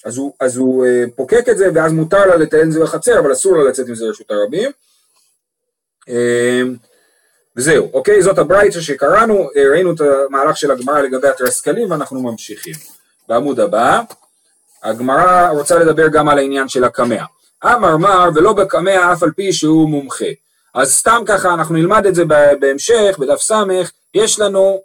אז 0.04 0.16
הוא, 0.16 0.32
אז 0.40 0.56
הוא 0.56 0.86
אה, 0.86 1.04
פוקק 1.16 1.48
את 1.48 1.58
זה 1.58 1.68
ואז 1.74 1.92
מותר 1.92 2.26
לה 2.26 2.36
לטען 2.36 2.68
את 2.68 2.72
זה 2.72 2.80
בחצר, 2.80 3.18
אבל 3.18 3.32
אסור 3.32 3.56
לה 3.56 3.64
לצאת 3.64 3.88
עם 3.88 3.94
זה 3.94 4.04
לרשות 4.04 4.30
הרבים. 4.30 4.70
וזהו, 7.56 7.90
אוקיי? 7.92 8.22
זאת 8.22 8.38
הברייתא 8.38 8.80
שקראנו, 8.80 9.48
ראינו 9.70 9.94
את 9.94 10.00
המהלך 10.00 10.56
של 10.56 10.70
הגמרא 10.70 11.00
לגבי 11.00 11.28
התרסקלים 11.28 11.90
ואנחנו 11.90 12.22
ממשיכים. 12.22 12.74
בעמוד 13.28 13.60
הבא, 13.60 14.00
הגמרא 14.82 15.50
רוצה 15.50 15.78
לדבר 15.78 16.08
גם 16.08 16.28
על 16.28 16.38
העניין 16.38 16.68
של 16.68 16.84
הקמע. 16.84 17.24
אמר 17.64 17.96
מר 17.96 18.28
ולא 18.34 18.52
בקמע 18.52 19.12
אף 19.12 19.22
על 19.22 19.30
פי 19.30 19.52
שהוא 19.52 19.88
מומחה. 19.88 20.24
אז 20.74 20.94
סתם 20.94 21.22
ככה 21.26 21.54
אנחנו 21.54 21.74
נלמד 21.74 22.06
את 22.06 22.14
זה 22.14 22.24
בהמשך, 22.60 23.16
בדף 23.18 23.40
ס', 23.40 23.52
יש 24.14 24.40
לנו 24.40 24.80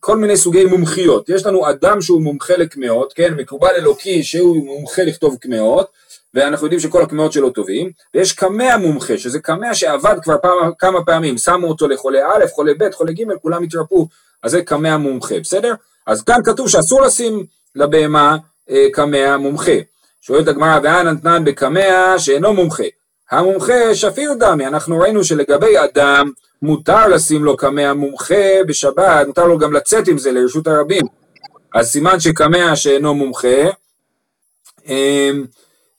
כל 0.00 0.16
מיני 0.16 0.36
סוגי 0.36 0.64
מומחיות. 0.64 1.28
יש 1.28 1.46
לנו 1.46 1.70
אדם 1.70 2.00
שהוא 2.00 2.22
מומחה 2.22 2.56
לקמעות, 2.56 3.12
כן, 3.12 3.34
מקובל 3.34 3.70
אלוקי 3.76 4.22
שהוא 4.22 4.66
מומחה 4.66 5.02
לכתוב 5.02 5.36
קמעות, 5.40 5.86
ואנחנו 6.34 6.66
יודעים 6.66 6.80
שכל 6.80 7.02
הקמעות 7.02 7.32
שלו 7.32 7.50
טובים, 7.50 7.90
ויש 8.14 8.32
קמע 8.32 8.76
מומחה, 8.76 9.18
שזה 9.18 9.38
קמע 9.38 9.74
שעבד 9.74 10.16
כבר 10.22 10.36
פעם, 10.42 10.72
כמה 10.78 11.04
פעמים, 11.04 11.38
שמו 11.38 11.68
אותו 11.68 11.88
לחולה 11.88 12.18
א', 12.26 12.44
חולה 12.54 12.72
ב', 12.78 12.90
חולה 12.92 13.12
ג', 13.12 13.22
כולם 13.42 13.62
התרפאו, 13.62 14.08
אז 14.42 14.50
זה 14.50 14.62
קמע 14.62 14.96
מומחה, 14.96 15.40
בסדר? 15.40 15.74
אז 16.06 16.22
כאן 16.22 16.40
כתוב 16.44 16.68
שאסור 16.68 17.02
לשים 17.02 17.46
לבהמה 17.74 18.36
אה, 18.70 18.86
קמע 18.92 19.36
מומחה. 19.36 19.72
שואלת 20.20 20.48
הגמרא, 20.48 20.80
ואנא 20.82 21.10
נתנן 21.10 21.44
בקמע 21.44 22.14
שאינו 22.18 22.54
מומחה. 22.54 22.84
המומחה 23.30 23.94
שפיר 23.94 24.34
דמי, 24.34 24.66
אנחנו 24.66 24.98
ראינו 24.98 25.24
שלגבי 25.24 25.78
אדם 25.78 26.30
מותר 26.62 27.08
לשים 27.08 27.44
לו 27.44 27.56
קמע 27.56 27.92
מומחה 27.92 28.64
בשבת, 28.68 29.26
מותר 29.26 29.46
לו 29.46 29.58
גם 29.58 29.72
לצאת 29.72 30.08
עם 30.08 30.18
זה 30.18 30.32
לרשות 30.32 30.66
הרבים. 30.66 31.06
אז 31.74 31.88
סימן 31.88 32.20
שקמע 32.20 32.76
שאינו 32.76 33.14
מומחה, 33.14 33.70
אמ, 34.86 35.44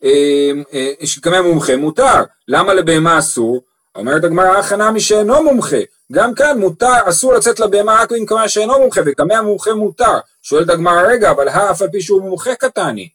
אמ, 0.04 0.64
אה, 0.74 0.92
קמע 1.22 1.42
מומחה 1.42 1.76
מותר, 1.76 2.24
למה 2.48 2.74
לבהמה 2.74 3.20
אסור? 3.20 3.62
אומרת 3.96 4.24
הגמרא 4.24 4.58
הכנה 4.58 4.92
מי 4.92 5.00
שאינו 5.00 5.44
מומחה, 5.44 5.78
גם 6.12 6.34
כאן 6.34 6.60
מותר, 6.60 7.10
אסור 7.10 7.34
לצאת 7.34 7.60
לבהמה 7.60 8.02
רק 8.02 8.12
עם 8.12 8.26
קמע 8.26 8.48
שאינו 8.48 8.80
מומחה, 8.80 9.02
וקמע 9.06 9.42
מומחה 9.42 9.74
מותר. 9.74 10.20
שואלת 10.42 10.70
הגמרא, 10.70 11.02
רגע, 11.02 11.32
אבל 11.32 11.50
אף 11.50 11.82
על 11.82 11.90
פי 11.92 12.02
שהוא 12.02 12.22
מומחה 12.22 12.56
קטני. 12.56 13.10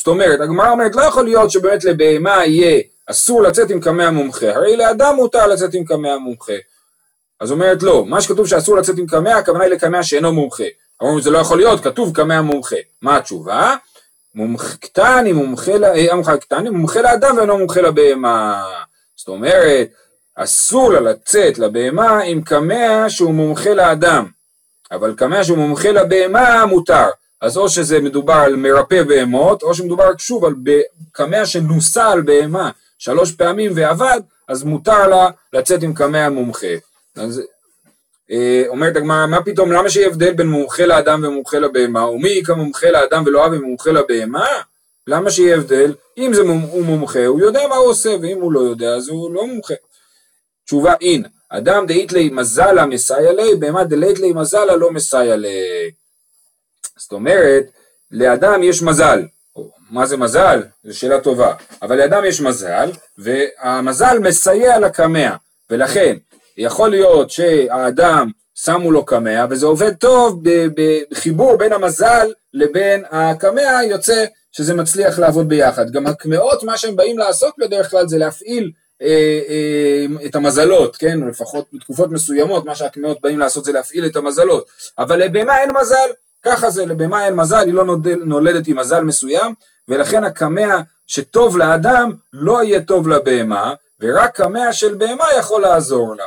זאת 0.00 0.06
אומרת, 0.06 0.40
הגמרא 0.40 0.70
אומרת, 0.70 0.96
לא 0.96 1.02
יכול 1.02 1.24
להיות 1.24 1.50
שבאמת 1.50 1.84
לבהמה 1.84 2.46
יהיה 2.46 2.82
אסור 3.06 3.42
לצאת 3.42 3.70
עם 3.70 3.80
קמע 3.80 4.10
מומחה, 4.10 4.50
הרי 4.54 4.76
לאדם 4.76 5.16
מותר 5.16 5.46
לצאת 5.46 5.74
עם 5.74 5.84
קמע 5.84 6.18
מומחה. 6.18 6.52
אז 7.40 7.52
אומרת 7.52 7.82
לא, 7.82 8.06
מה 8.06 8.20
שכתוב 8.20 8.46
שאסור 8.46 8.76
לצאת 8.76 8.98
עם 8.98 9.06
קמע, 9.06 9.36
הכוונה 9.36 9.64
היא 9.64 9.72
לקמע 9.72 10.02
שאינו 10.02 10.32
מומחה. 10.32 10.64
אמרנו 11.02 11.20
זה 11.20 11.30
לא 11.30 11.38
יכול 11.38 11.58
להיות, 11.58 11.84
כתוב 11.84 12.16
קמע 12.16 12.40
מומחה. 12.40 12.76
מה 13.02 13.16
התשובה? 13.16 13.76
מומחה 14.34 14.76
קטני, 14.76 15.32
מומחה, 15.32 15.72
אה, 15.72 16.38
קטני, 16.38 16.70
מומחה 16.70 17.02
לאדם 17.02 17.36
ואינו 17.36 17.58
מומחה 17.58 17.80
לבהמה. 17.80 18.64
זאת 19.16 19.28
אומרת, 19.28 19.88
אסור 20.34 20.92
לה 20.92 21.00
לצאת 21.00 21.58
לבהמה 21.58 22.20
עם 22.20 22.42
קמע 22.42 23.04
שהוא 23.08 23.34
מומחה 23.34 23.74
לאדם, 23.74 24.26
אבל 24.92 25.14
קמע 25.16 25.44
שהוא 25.44 25.58
מומחה 25.58 25.90
לבהמה 25.90 26.66
מותר. 26.66 27.08
אז 27.40 27.56
או 27.56 27.68
שזה 27.68 28.00
מדובר 28.00 28.34
על 28.34 28.56
מרפא 28.56 29.02
בהמות, 29.02 29.62
או 29.62 29.74
שמדובר 29.74 30.10
שוב 30.18 30.44
על 30.44 30.54
קמע 31.12 31.46
שנוסה 31.46 32.08
על 32.08 32.22
בהמה, 32.22 32.70
שלוש 32.98 33.32
פעמים 33.32 33.72
ועבד, 33.74 34.20
אז 34.48 34.62
מותר 34.62 35.08
לה 35.08 35.30
לצאת 35.52 35.82
עם 35.82 35.94
קמע 35.94 36.28
מומחה. 36.28 36.74
אז 37.16 37.42
אה, 38.30 38.64
אומרת 38.68 38.96
הגמרא, 38.96 39.26
מה 39.26 39.42
פתאום, 39.42 39.72
למה 39.72 39.90
שיהיה 39.90 40.06
הבדל 40.06 40.32
בין 40.32 40.46
מומחה 40.46 40.86
לאדם 40.86 41.24
ומומחה 41.24 41.58
לבהמה? 41.58 42.10
ומי 42.10 42.42
כמומחה 42.44 42.90
לאדם 42.90 43.22
ולא 43.26 43.46
אב 43.46 43.52
ומומחה 43.52 43.90
לבהמה? 43.90 44.46
למה 45.06 45.30
שיהיה 45.30 45.56
הבדל? 45.56 45.94
אם 46.18 46.34
זה 46.34 46.44
מומ, 46.44 46.60
הוא 46.60 46.84
מומחה, 46.84 47.26
הוא 47.26 47.40
יודע 47.40 47.68
מה 47.68 47.74
הוא 47.74 47.86
עושה, 47.86 48.16
ואם 48.22 48.40
הוא 48.40 48.52
לא 48.52 48.60
יודע, 48.60 48.94
אז 48.94 49.08
הוא 49.08 49.34
לא 49.34 49.46
מומחה. 49.46 49.74
תשובה 50.64 50.94
אין, 51.00 51.24
אדם 51.48 51.86
דאית 51.86 52.12
לי 52.12 52.30
מזלה 52.32 52.86
מסייע 52.86 53.32
לי, 53.32 53.54
בהמה 53.58 53.84
דלית 53.84 54.18
לי 54.18 54.32
מזלה 54.32 54.76
לא 54.76 54.90
מסייע 54.90 55.36
לי. 55.36 55.90
זאת 57.00 57.12
אומרת, 57.12 57.64
לאדם 58.10 58.62
יש 58.62 58.82
מזל. 58.82 59.22
מה 59.90 60.06
זה 60.06 60.16
מזל? 60.16 60.62
זו 60.84 60.98
שאלה 60.98 61.20
טובה. 61.20 61.54
אבל 61.82 61.96
לאדם 61.96 62.24
יש 62.24 62.40
מזל, 62.40 62.90
והמזל 63.18 64.18
מסייע 64.18 64.78
לקמע, 64.78 65.34
ולכן 65.70 66.16
יכול 66.56 66.90
להיות 66.90 67.30
שהאדם 67.30 68.30
שמו 68.54 68.90
לו 68.90 69.04
קמע, 69.04 69.46
וזה 69.50 69.66
עובד 69.66 69.94
טוב 69.94 70.42
בחיבור 71.10 71.56
בין 71.56 71.72
המזל 71.72 72.32
לבין 72.54 73.04
הקמע, 73.10 73.80
יוצא 73.84 74.24
שזה 74.52 74.74
מצליח 74.74 75.18
לעבוד 75.18 75.48
ביחד. 75.48 75.90
גם 75.90 76.06
הקמעות, 76.06 76.62
מה 76.62 76.78
שהם 76.78 76.96
באים 76.96 77.18
לעשות 77.18 77.54
בדרך 77.58 77.90
כלל 77.90 78.08
זה 78.08 78.18
להפעיל 78.18 78.70
אה, 79.02 79.40
אה, 79.48 80.26
את 80.26 80.34
המזלות, 80.34 80.96
כן? 80.96 81.20
לפחות 81.28 81.66
בתקופות 81.72 82.10
מסוימות, 82.10 82.64
מה 82.64 82.74
שהקמעות 82.74 83.20
באים 83.20 83.38
לעשות 83.38 83.64
זה 83.64 83.72
להפעיל 83.72 84.06
את 84.06 84.16
המזלות. 84.16 84.66
אבל 84.98 85.24
לבהמה 85.24 85.60
אין 85.60 85.70
מזל, 85.80 86.10
ככה 86.42 86.70
זה, 86.70 86.86
לבהמה 86.86 87.26
אין 87.26 87.34
מזל, 87.34 87.66
היא 87.66 87.74
לא 87.74 87.84
נולדת 88.24 88.66
עם 88.66 88.78
מזל 88.78 89.04
מסוים, 89.04 89.54
ולכן 89.88 90.24
הקמע 90.24 90.80
שטוב 91.06 91.58
לאדם 91.58 92.12
לא 92.32 92.62
יהיה 92.62 92.80
טוב 92.80 93.08
לבהמה, 93.08 93.74
ורק 94.00 94.36
קמע 94.36 94.72
של 94.72 94.94
בהמה 94.94 95.24
יכול 95.38 95.62
לעזור 95.62 96.16
לה. 96.16 96.24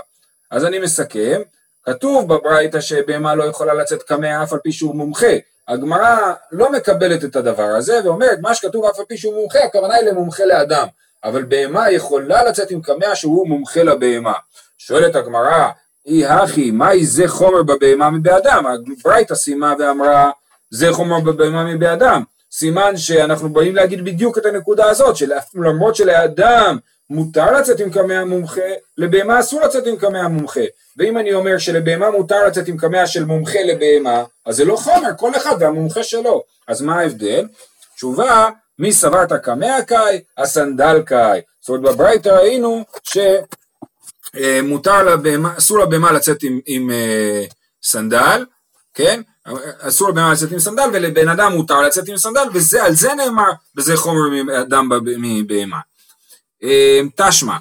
אז 0.52 0.66
אני 0.66 0.80
מסכם, 0.80 1.42
כתוב 1.84 2.34
בברייתא 2.34 2.82
שבהמה 2.82 3.36
לא 3.36 3.44
יכולה 3.44 3.74
לצאת 3.74 4.04
קמע 4.04 4.44
אף 4.44 4.54
על 4.54 4.60
פי 4.60 4.72
שהוא 4.72 4.96
מומחה. 4.96 5.36
הגמרא 5.68 6.34
לא 6.52 6.72
מקבלת 6.72 7.24
את 7.24 7.36
הדבר 7.36 7.64
הזה 7.64 8.00
ואומרת 8.04 8.40
מה 8.42 8.56
שכתוב 8.56 8.86
אף 8.86 9.00
על 9.00 9.06
פי 9.06 9.18
שהוא 9.18 9.36
מומחה, 9.36 9.60
הכוונה 9.60 9.96
היא 9.96 10.10
למומחה 10.10 10.46
לאדם. 10.46 10.88
אבל 11.24 11.44
בהמה 11.44 11.92
יכולה 11.92 12.44
לצאת 12.44 12.72
עם 12.72 12.82
קמע 12.82 13.16
שהוא 13.16 13.48
מומחה 13.48 13.84
לבהמה. 13.84 14.34
שואלת 14.78 15.16
הגמרא, 15.16 15.70
אי 16.06 16.26
הכי, 16.26 16.72
מהי 16.72 17.06
זה 17.06 17.28
חומר 17.28 17.64
בבהמה 17.64 18.10
מבאדם? 18.10 18.66
הברייתא 19.00 19.36
סיימה 19.36 19.74
ואמרה, 19.80 20.32
זה 20.72 20.94
חומר 20.94 21.20
בבהמה 21.20 21.64
מבאדם. 21.64 22.24
סימן 22.52 22.98
שאנחנו 22.98 23.50
באים 23.50 23.76
להגיד 23.76 24.06
בדיוק 24.06 24.38
את 24.38 24.46
הנקודה 24.46 24.90
הזאת, 24.90 25.16
שלמרות 25.16 25.96
שלאדם 25.96 26.78
מותר 27.10 27.52
לצאת 27.52 27.80
עם 27.80 27.90
קמע 27.90 28.26
מומחה, 28.26 28.62
לבהמה 28.98 29.40
אסור 29.40 29.62
לצאת 29.62 29.88
עם 29.88 29.96
קמע 29.96 30.28
מומחה. 30.28 30.62
ואם 30.98 31.18
אני 31.18 31.34
אומר 31.34 31.58
שלבהמה 31.58 32.12
מותר 32.12 32.48
לצאת 32.48 32.68
עם 32.68 32.78
קמע 32.78 33.08
של 33.08 33.26
מומחה 33.26 33.60
לבהמה, 33.66 34.24
אז 34.46 34.56
זה 34.56 34.66
לא 34.66 34.76
חומר, 34.76 35.10
כל 35.18 35.36
אחד 35.36 35.56
והמומחה 35.60 36.04
שלו. 36.04 36.44
אז 36.68 36.82
מה 36.82 37.00
ההבדל? 37.00 37.48
תשובה, 37.96 38.50
מי 38.80 38.92
סברת 38.92 39.32
אקמע 39.32 39.82
קאי? 39.82 40.22
אסנדל 40.38 41.02
קאי. 41.06 41.42
זאת 41.62 41.70
אומרת 41.70 41.82
בברייתא 41.82 42.30
ראינו 42.30 42.84
שמותר 44.36 45.04
לבהמה, 45.04 45.58
אסור 45.58 45.80
לבהמה 45.80 46.12
לצאת 46.12 46.44
עם, 46.44 46.60
עם 46.66 46.90
אה, 46.90 47.54
סנדל, 47.84 48.46
כן? 48.94 49.22
אסור 49.80 50.10
לבהמה 50.10 50.34
לצאת 50.34 50.52
עם 50.52 50.60
סנדל 50.60 50.90
ולבן 50.94 51.30
אדם 51.30 51.52
מותר 51.52 51.82
לצאת 51.82 52.08
עם 52.08 52.18
סנדל 52.18 52.48
וזה 52.54 52.84
על 52.84 52.96
זה 52.96 53.14
נאמר 53.14 53.52
וזה 53.78 53.98
חומר 53.98 54.44
מאדם 54.46 54.90
מבהמה. 55.18 55.80
אמ, 56.64 57.10
תשמע, 57.16 57.58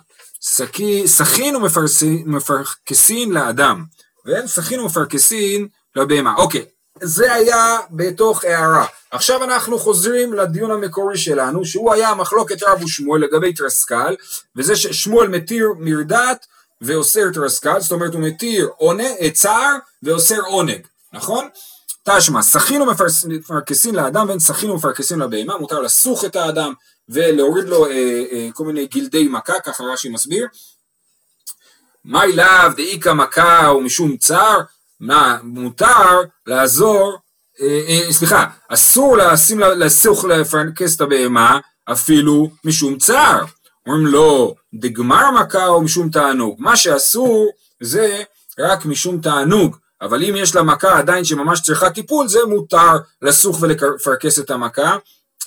סכין 1.06 1.56
ומפרקסין 1.56 3.32
לאדם, 3.32 3.84
ואין 4.26 4.46
סכין 4.46 4.80
ומפרקסין 4.80 5.68
לבהמה. 5.96 6.34
אוקיי, 6.36 6.64
זה 7.02 7.34
היה 7.34 7.78
בתוך 7.90 8.44
הערה. 8.44 8.86
עכשיו 9.10 9.44
אנחנו 9.44 9.78
חוזרים 9.78 10.32
לדיון 10.32 10.70
המקורי 10.70 11.18
שלנו, 11.18 11.64
שהוא 11.64 11.92
היה 11.92 12.08
המחלוקת 12.08 12.62
רב 12.62 12.82
ושמואל 12.84 13.20
לגבי 13.20 13.52
תרסקל, 13.52 14.16
וזה 14.56 14.76
ששמואל 14.76 15.28
מתיר 15.28 15.68
מרדת 15.78 16.46
ואוסר 16.82 17.30
תרסקל, 17.32 17.80
זאת 17.80 17.92
אומרת 17.92 18.14
הוא 18.14 18.20
מתיר 18.20 18.70
צער 19.32 19.76
ואוסר 20.02 20.40
עונג, 20.40 20.86
נכון? 21.12 21.48
תשמע, 22.04 22.42
סכין 22.42 22.82
ומפרקסין 22.82 23.94
לאדם 23.94 24.28
ואין 24.28 24.38
סכין 24.38 24.70
ומפרקסין 24.70 25.18
לבהמה, 25.18 25.58
מותר 25.58 25.80
לסוך 25.80 26.24
את 26.24 26.36
האדם 26.36 26.72
ולהוריד 27.08 27.64
לו 27.64 27.86
אה, 27.86 28.24
אה, 28.32 28.48
כל 28.54 28.64
מיני 28.64 28.86
גלדי 28.86 29.28
מכה, 29.28 29.60
ככה 29.60 29.84
רש"י 29.84 30.08
מסביר. 30.08 30.46
מאי 32.04 32.32
לאו 32.32 32.68
דאיכא 32.76 33.12
מכה 33.12 33.72
ומשום 33.76 34.16
צער, 34.16 34.60
מה, 35.00 35.38
מותר 35.42 36.20
לעזור, 36.46 37.18
אה, 37.60 37.82
אה, 37.88 38.12
סליחה, 38.12 38.46
אסור 38.68 39.16
לשים, 39.16 39.60
לסוך 39.60 40.24
לפרקס 40.24 40.96
את 40.96 41.00
הבהמה 41.00 41.58
אפילו 41.92 42.50
משום 42.64 42.98
צער. 42.98 43.44
אומרים 43.86 44.06
לו, 44.06 44.54
דגמר 44.74 45.30
מכה 45.30 45.66
או 45.66 45.82
משום 45.82 46.10
תענוג. 46.10 46.56
מה 46.58 46.76
שאסור 46.76 47.50
זה 47.80 48.22
רק 48.58 48.84
משום 48.86 49.20
תענוג, 49.20 49.76
אבל 50.02 50.24
אם 50.24 50.34
יש 50.36 50.54
לה 50.54 50.62
מכה 50.62 50.98
עדיין 50.98 51.24
שממש 51.24 51.60
צריכה 51.60 51.90
טיפול, 51.90 52.28
זה 52.28 52.38
מותר 52.48 52.96
לסוך 53.22 53.58
ולפרקס 53.62 54.38
את 54.38 54.50
המכה. 54.50 54.96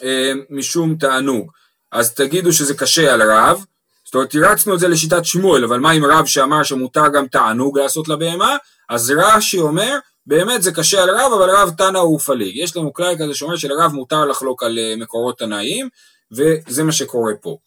אה, 0.04 0.34
משום 0.50 0.96
תענוג. 0.96 1.52
אז 1.92 2.14
תגידו 2.14 2.54
שזה 2.54 2.74
קשה 2.74 3.14
על 3.14 3.32
רב, 3.32 3.66
זאת 4.06 4.16
אומרת 4.16 4.30
תירצנו 4.30 4.74
את 4.74 4.80
זה 4.80 4.88
לשיטת 4.88 5.26
שמואל, 5.26 5.64
אבל 5.64 5.80
מה 5.80 5.92
עם 5.92 6.06
רב 6.06 6.26
שאמר 6.26 6.64
שמותר 6.64 7.08
גם 7.08 7.28
תענוג 7.28 7.80
לעשות 7.80 8.08
לבהמה? 8.08 8.58
אז 8.90 9.14
רש"י 9.18 9.60
אומר, 9.60 9.98
באמת 10.26 10.64
זה 10.64 10.72
קשה 10.72 11.04
על 11.04 11.10
רב, 11.10 11.32
אבל 11.34 11.50
רב 11.50 11.72
תנא 11.78 11.98
הוא 11.98 12.20
פליג. 12.20 12.56
יש 12.58 12.78
לנו 12.78 12.94
כלל 12.94 13.16
כזה 13.20 13.34
שאומר 13.34 13.56
שלרב 13.56 13.92
מותר 13.94 14.26
לחלוק 14.26 14.64
על 14.64 14.80
אה, 14.80 14.96
מקורות 14.98 15.38
תנאיים, 15.38 15.90
וזה 16.32 16.84
מה 16.84 16.92
שקורה 16.92 17.34
פה. 17.42 17.58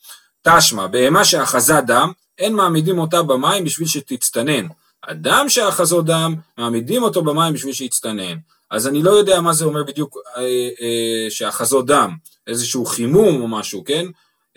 תשמע, 0.42 0.86
בהמה 0.86 1.24
שאחזה 1.24 1.80
דם, 1.86 2.12
אין 2.38 2.54
מעמידים 2.54 2.98
אותה 2.98 3.22
במים 3.22 3.64
בשביל 3.64 3.88
שתצטנן. 3.88 4.66
אדם 5.02 5.48
שאחזו 5.48 6.02
דם, 6.02 6.34
מעמידים 6.58 7.02
אותו 7.02 7.22
במים 7.22 7.54
בשביל 7.54 7.72
שיצטנן. 7.72 8.36
אז 8.70 8.88
אני 8.88 9.02
לא 9.02 9.10
יודע 9.10 9.40
מה 9.40 9.52
זה 9.52 9.64
אומר 9.64 9.84
בדיוק 9.84 10.16
אה, 10.36 10.42
אה, 10.80 11.30
שאחזות 11.30 11.86
דם, 11.86 12.16
איזשהו 12.46 12.84
חימום 12.84 13.42
או 13.42 13.48
משהו, 13.48 13.84
כן? 13.84 14.06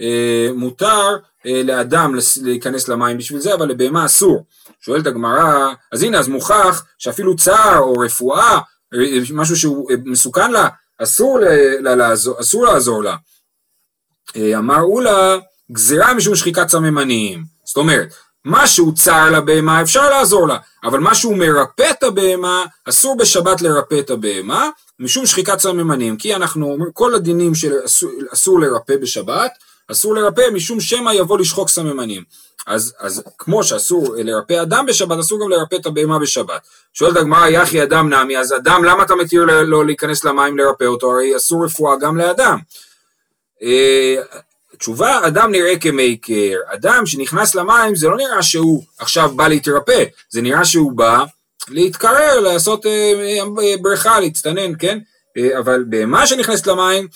אה, 0.01 0.47
מותר 0.55 1.17
אה, 1.45 1.61
לאדם 1.63 2.15
להיכנס 2.41 2.87
למים 2.87 3.17
בשביל 3.17 3.39
זה, 3.39 3.53
אבל 3.53 3.69
לבהמה 3.69 4.05
אסור. 4.05 4.45
שואלת 4.81 5.07
הגמרא, 5.07 5.73
אז 5.91 6.03
הנה, 6.03 6.19
אז 6.19 6.27
מוכח 6.27 6.85
שאפילו 6.97 7.35
צער 7.35 7.79
או 7.79 7.93
רפואה, 7.93 8.59
אה, 8.93 9.19
משהו 9.33 9.55
שהוא 9.55 9.91
אה, 9.91 9.95
מסוכן 10.05 10.51
לה, 10.51 10.67
אסור, 10.97 11.39
לה, 11.79 11.95
לעזור, 11.95 12.39
אסור 12.39 12.65
לעזור 12.65 13.03
לה. 13.03 13.15
אה, 14.35 14.57
אמר 14.57 14.81
אולה, 14.81 15.37
גזירה 15.71 16.13
משום 16.13 16.35
שחיקת 16.35 16.69
סממנים. 16.69 17.43
זאת 17.65 17.77
אומרת, 17.77 18.13
משהו 18.45 18.93
צר 18.93 19.29
לבהמה 19.29 19.81
אפשר 19.81 20.09
לעזור 20.09 20.47
לה, 20.47 20.57
אבל 20.83 20.99
משהו 20.99 21.35
מרפא 21.35 21.89
את 21.91 22.03
הבהמה, 22.03 22.65
אסור 22.89 23.17
בשבת 23.17 23.61
לרפא 23.61 23.99
את 23.99 24.09
הבהמה, 24.09 24.69
משום 24.99 25.25
שחיקת 25.25 25.59
סממנים, 25.59 26.17
כי 26.17 26.35
אנחנו 26.35 26.71
אומרים, 26.71 26.91
כל 26.93 27.15
הדינים 27.15 27.55
של 27.55 27.73
אסור, 27.85 28.11
אסור 28.33 28.59
לרפא 28.59 28.95
בשבת, 29.01 29.51
אסור 29.91 30.15
לרפא 30.15 30.41
משום 30.53 30.79
שמא 30.79 31.11
יבוא 31.11 31.39
לשחוק 31.39 31.69
סממנים. 31.69 32.23
אז, 32.67 32.93
אז 32.99 33.23
כמו 33.37 33.63
שאסור 33.63 34.15
לרפא 34.17 34.61
אדם 34.61 34.85
בשבת, 34.85 35.19
אסור 35.19 35.41
גם 35.41 35.49
לרפא 35.49 35.75
את 35.75 35.85
הבהמה 35.85 36.19
בשבת. 36.19 36.61
שואלת 36.93 37.17
הגמרא, 37.17 37.47
יחי 37.47 37.83
אדם 37.83 38.13
נמי, 38.13 38.37
אז 38.37 38.53
אדם, 38.53 38.83
למה 38.83 39.03
אתה 39.03 39.15
מתיר 39.15 39.45
לו 39.45 39.83
להיכנס 39.83 40.23
למים 40.23 40.57
לרפא 40.57 40.83
אותו? 40.83 41.11
הרי 41.11 41.37
אסור 41.37 41.65
רפואה 41.65 41.95
גם 41.97 42.17
לאדם. 42.17 42.59
אה, 44.81 44.85
תשובה, 44.85 45.27
אדם 45.27 45.51
נראה 45.51 45.77
כמייקר, 45.79 46.55
אדם 46.65 47.05
שנכנס 47.05 47.55
למים 47.55 47.95
זה 47.95 48.07
לא 48.07 48.17
נראה 48.17 48.43
שהוא 48.43 48.83
עכשיו 48.99 49.31
בא 49.35 49.47
להתרפא, 49.47 50.03
זה 50.29 50.41
נראה 50.41 50.65
שהוא 50.65 50.91
בא 50.91 51.23
להתקרר, 51.69 52.39
לעשות 52.39 52.85
אה, 52.85 53.13
אה, 53.63 53.77
בריכה, 53.81 54.19
להצטנן, 54.19 54.71
כן? 54.79 54.99
אה, 55.37 55.59
אבל 55.59 55.83
בהמה 55.89 56.27
שנכנסת 56.27 56.67
למים, 56.67 57.07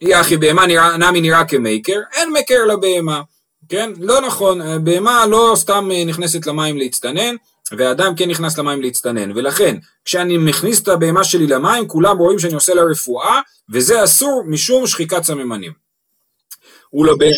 היא 0.00 0.16
אחי 0.16 0.36
בהמה 0.36 0.66
נראה, 0.66 0.96
נמי 0.96 1.20
נראה 1.20 1.44
כמייקר, 1.44 2.00
אין 2.12 2.32
מקר 2.32 2.64
לבהמה, 2.64 3.22
כן? 3.68 3.92
לא 4.00 4.20
נכון, 4.20 4.84
בהמה 4.84 5.26
לא 5.26 5.52
סתם 5.56 5.90
נכנסת 6.06 6.46
למים 6.46 6.76
להצטנן, 6.76 7.36
ואדם 7.72 8.14
כן 8.16 8.28
נכנס 8.28 8.58
למים 8.58 8.82
להצטנן, 8.82 9.32
ולכן 9.36 9.76
כשאני 10.04 10.38
מכניס 10.38 10.82
את 10.82 10.88
הבהמה 10.88 11.24
שלי 11.24 11.46
למים, 11.46 11.88
כולם 11.88 12.18
רואים 12.18 12.38
שאני 12.38 12.54
עושה 12.54 12.74
לה 12.74 12.82
רפואה, 12.82 13.40
וזה 13.72 14.04
אסור 14.04 14.44
משום 14.46 14.86
שחיקת 14.86 15.22
סממנים. 15.22 15.81
הוא 16.92 17.06
לא 17.06 17.14
בין... 17.18 17.32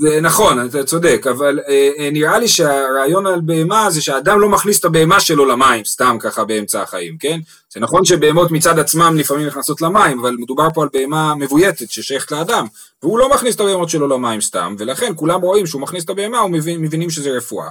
זה 0.00 0.20
נכון, 0.20 0.66
אתה 0.66 0.84
צודק, 0.84 1.26
אבל 1.30 1.60
אה, 1.68 1.90
אה, 1.98 2.10
נראה 2.12 2.38
לי 2.38 2.48
שהרעיון 2.48 3.26
על 3.26 3.40
בהמה 3.40 3.90
זה 3.90 4.02
שהאדם 4.02 4.40
לא 4.40 4.48
מכניס 4.48 4.80
את 4.80 4.84
הבהמה 4.84 5.20
שלו 5.20 5.44
למים, 5.44 5.84
סתם 5.84 6.16
ככה 6.20 6.44
באמצע 6.44 6.82
החיים, 6.82 7.16
כן? 7.18 7.40
זה 7.72 7.80
נכון 7.80 8.04
שבהמות 8.04 8.50
מצד 8.50 8.78
עצמם 8.78 9.16
לפעמים 9.18 9.46
נכנסות 9.46 9.80
למים, 9.80 10.18
אבל 10.18 10.36
מדובר 10.38 10.68
פה 10.74 10.82
על 10.82 10.88
בהמה 10.92 11.34
מבויתת 11.34 11.90
ששייכת 11.90 12.32
לאדם, 12.32 12.66
והוא 13.02 13.18
לא 13.18 13.30
מכניס 13.30 13.54
את 13.54 13.60
הבהמות 13.60 13.88
שלו 13.88 14.08
למים 14.08 14.40
סתם, 14.40 14.74
ולכן 14.78 15.12
כולם 15.16 15.40
רואים 15.40 15.66
שהוא 15.66 15.80
מכניס 15.80 16.04
את 16.04 16.10
הבהמה 16.10 16.44
ומבינים 16.44 17.10
שזה 17.10 17.30
רפואה. 17.30 17.68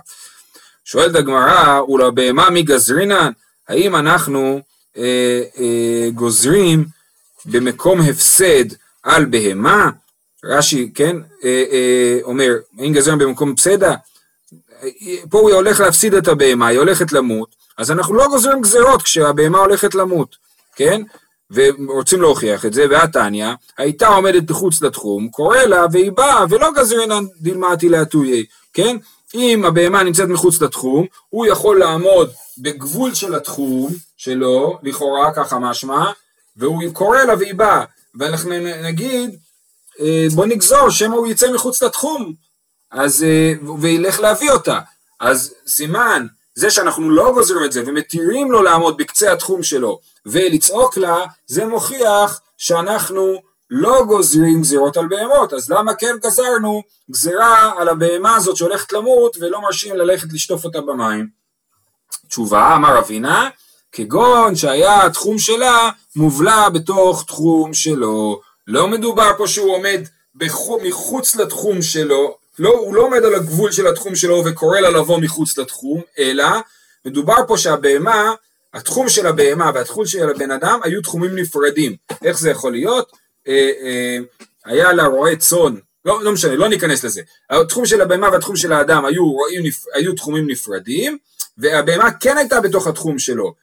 שואלת 0.85 1.15
הגמרא, 1.15 1.81
ולבהמה 1.81 2.49
מגזרינן, 2.49 3.31
האם 3.69 3.95
אנחנו 3.95 4.59
אה, 4.97 5.41
אה, 5.57 6.09
גוזרים 6.13 6.85
במקום 7.45 8.01
הפסד 8.01 8.65
על 9.03 9.25
בהמה? 9.25 9.89
רש"י, 10.45 10.91
כן, 10.95 11.15
אה, 11.43 11.63
אה, 11.71 12.19
אומר, 12.23 12.53
האם 12.79 12.93
גזרן 12.93 13.17
במקום 13.17 13.55
פסדה? 13.55 13.95
פה 15.29 15.39
הוא 15.39 15.51
הולך 15.51 15.79
להפסיד 15.79 16.13
את 16.13 16.27
הבהמה, 16.27 16.67
היא 16.67 16.79
הולכת 16.79 17.11
למות, 17.11 17.55
אז 17.77 17.91
אנחנו 17.91 18.13
לא 18.13 18.27
גוזרים 18.27 18.61
גזרות 18.61 19.01
כשהבהמה 19.01 19.57
הולכת 19.57 19.95
למות, 19.95 20.35
כן? 20.75 21.01
ורוצים 21.51 22.21
להוכיח 22.21 22.65
את 22.65 22.73
זה, 22.73 22.85
והתניא, 22.89 23.47
הייתה 23.77 24.07
עומדת 24.07 24.49
מחוץ 24.49 24.81
לתחום, 24.81 25.29
קורא 25.29 25.57
לה 25.57 25.85
והיא 25.91 26.11
באה 26.11 26.45
ולא 26.49 26.71
גזרינן 26.77 27.23
דילמתי 27.41 27.89
להטויי, 27.89 28.45
כן? 28.73 28.97
אם 29.35 29.65
הבהמה 29.65 30.03
נמצאת 30.03 30.27
מחוץ 30.27 30.61
לתחום, 30.61 31.05
הוא 31.29 31.45
יכול 31.45 31.79
לעמוד 31.79 32.31
בגבול 32.57 33.13
של 33.13 33.35
התחום 33.35 33.89
שלו, 34.17 34.79
לכאורה 34.83 35.33
ככה 35.33 35.59
משמע, 35.59 36.11
והוא 36.57 36.93
קורא 36.93 37.17
לה 37.17 37.35
והיא 37.35 37.55
באה, 37.55 37.83
ואנחנו 38.15 38.51
נגיד, 38.83 39.39
אה, 39.99 40.27
בוא 40.35 40.45
נגזור 40.45 40.89
שמא 40.89 41.15
הוא 41.15 41.27
יצא 41.27 41.51
מחוץ 41.51 41.83
לתחום, 41.83 42.33
אז, 42.91 43.23
אה, 43.23 43.53
וילך 43.81 44.19
להביא 44.19 44.51
אותה. 44.51 44.79
אז 45.19 45.53
סימן, 45.67 46.27
זה 46.55 46.71
שאנחנו 46.71 47.09
לא 47.09 47.31
גוזרים 47.33 47.65
את 47.65 47.71
זה 47.71 47.83
ומתירים 47.85 48.51
לו 48.51 48.61
לעמוד 48.61 48.97
בקצה 48.97 49.33
התחום 49.33 49.63
שלו 49.63 49.99
ולצעוק 50.25 50.97
לה, 50.97 51.17
זה 51.47 51.65
מוכיח 51.65 52.41
שאנחנו 52.57 53.41
לא 53.69 54.03
גוזרים 54.07 54.61
גזירות 54.61 54.97
על 54.97 55.07
בהמות, 55.07 55.53
אז 55.53 55.71
למה 55.71 55.93
כן 55.95 56.15
גזרנו 56.23 56.83
גזירה 57.11 57.73
על 57.77 57.89
הבהמה 57.89 58.35
הזאת 58.35 58.57
שהולכת 58.57 58.93
למות 58.93 59.37
ולא 59.39 59.61
מרשים 59.61 59.95
ללכת 59.95 60.33
לשטוף 60.33 60.65
אותה 60.65 60.81
במים? 60.81 61.27
תשובה, 62.27 62.75
אמר 62.75 62.99
אבינה, 62.99 63.49
כגון 63.91 64.55
שהיה 64.55 65.05
התחום 65.05 65.39
שלה 65.39 65.89
מובלע 66.15 66.69
בתוך 66.69 67.23
תחום 67.27 67.73
שלו. 67.73 68.41
לא 68.67 68.87
מדובר 68.87 69.31
פה 69.37 69.47
שהוא 69.47 69.75
עומד 69.75 70.01
בחו, 70.35 70.79
מחוץ 70.83 71.35
לתחום 71.35 71.81
שלו, 71.81 72.37
לא, 72.59 72.69
הוא 72.69 72.95
לא 72.95 73.01
עומד 73.01 73.23
על 73.23 73.35
הגבול 73.35 73.71
של 73.71 73.87
התחום 73.87 74.15
שלו 74.15 74.43
וקורא 74.45 74.79
לה 74.79 74.89
לבוא 74.89 75.17
מחוץ 75.17 75.57
לתחום, 75.57 76.01
אלא 76.19 76.45
מדובר 77.05 77.35
פה 77.47 77.57
שהבהמה, 77.57 78.33
התחום 78.73 79.09
של 79.09 79.27
הבהמה 79.27 79.71
והתחום 79.73 80.05
של 80.05 80.29
הבן 80.29 80.51
אדם 80.51 80.79
היו 80.83 81.01
תחומים 81.01 81.35
נפרדים. 81.35 81.95
איך 82.23 82.39
זה 82.39 82.49
יכול 82.49 82.71
להיות? 82.71 83.11
אה, 83.47 83.69
אה, 83.81 84.17
היה 84.65 84.93
לה 84.93 85.05
רועה 85.05 85.35
צאן, 85.35 85.75
לא, 86.05 86.23
לא 86.23 86.31
משנה, 86.31 86.55
לא 86.55 86.69
ניכנס 86.69 87.03
לזה. 87.03 87.21
התחום 87.49 87.85
של 87.85 88.01
הבהמה 88.01 88.29
והתחום 88.31 88.55
של 88.55 88.73
האדם 88.73 89.05
היו, 89.05 89.31
רואים, 89.31 89.63
היו 89.93 90.13
תחומים 90.13 90.47
נפרדים, 90.47 91.17
והבהמה 91.57 92.11
כן 92.11 92.37
הייתה 92.37 92.61
בתוך 92.61 92.87
התחום 92.87 93.19
שלו, 93.19 93.53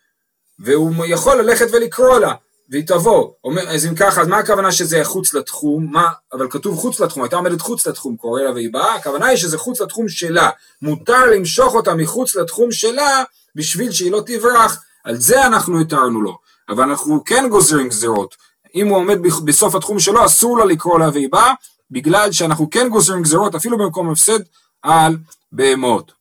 והוא 0.59 1.05
יכול 1.07 1.41
ללכת 1.43 1.67
ולקרוא 1.73 2.19
לה, 2.19 2.33
והיא 2.71 2.87
תבוא. 2.87 3.31
אומר, 3.45 3.69
אז 3.69 3.87
אם 3.87 3.95
ככה, 3.95 4.21
אז 4.21 4.29
מה 4.29 4.39
הכוונה 4.39 4.73
שזה 4.73 5.05
חוץ 5.05 5.35
לתחום? 5.35 5.87
מה, 5.93 6.07
אבל 6.33 6.47
כתוב 6.51 6.77
חוץ 6.77 7.01
לתחום, 7.01 7.23
הייתה 7.23 7.37
עומדת 7.37 7.61
חוץ 7.61 7.87
לתחום, 7.87 8.17
קורא 8.17 8.43
לה 8.43 8.53
והיא 8.53 8.73
באה, 8.73 8.95
הכוונה 8.95 9.27
היא 9.27 9.37
שזה 9.37 9.59
חוץ 9.59 9.81
לתחום 9.81 10.09
שלה. 10.09 10.51
מותר 10.83 11.27
למשוך 11.27 11.75
אותה 11.75 11.95
מחוץ 11.95 12.37
לתחום 12.37 12.73
שלה, 12.73 13.23
בשביל 13.55 13.93
שהיא 13.93 14.13
לא 14.13 14.23
תברח, 14.27 14.83
על 15.05 15.17
זה 15.17 15.47
אנחנו 15.47 15.81
התרנו 15.81 16.23
לו. 16.23 16.39
אבל 16.69 16.85
אנחנו 16.85 17.25
כן 17.25 17.49
גוזרים 17.51 17.89
גזירות. 17.89 18.37
אם 18.75 18.89
הוא 18.89 18.97
עומד 18.97 19.19
בסוף 19.45 19.75
התחום 19.75 20.01
שלו, 20.01 20.25
אסור 20.25 20.59
לה 20.59 20.65
לקרוא 20.65 20.99
לה 20.99 21.09
והיא 21.13 21.29
באה, 21.33 21.53
בגלל 21.91 22.33
שאנחנו 22.33 22.71
כן 22.71 22.89
גוזרים 22.89 23.23
גזירות, 23.23 23.55
אפילו 23.55 23.79
במקום 23.79 24.11
הפסד, 24.11 24.41
על 24.83 25.17
בהמות. 25.53 26.18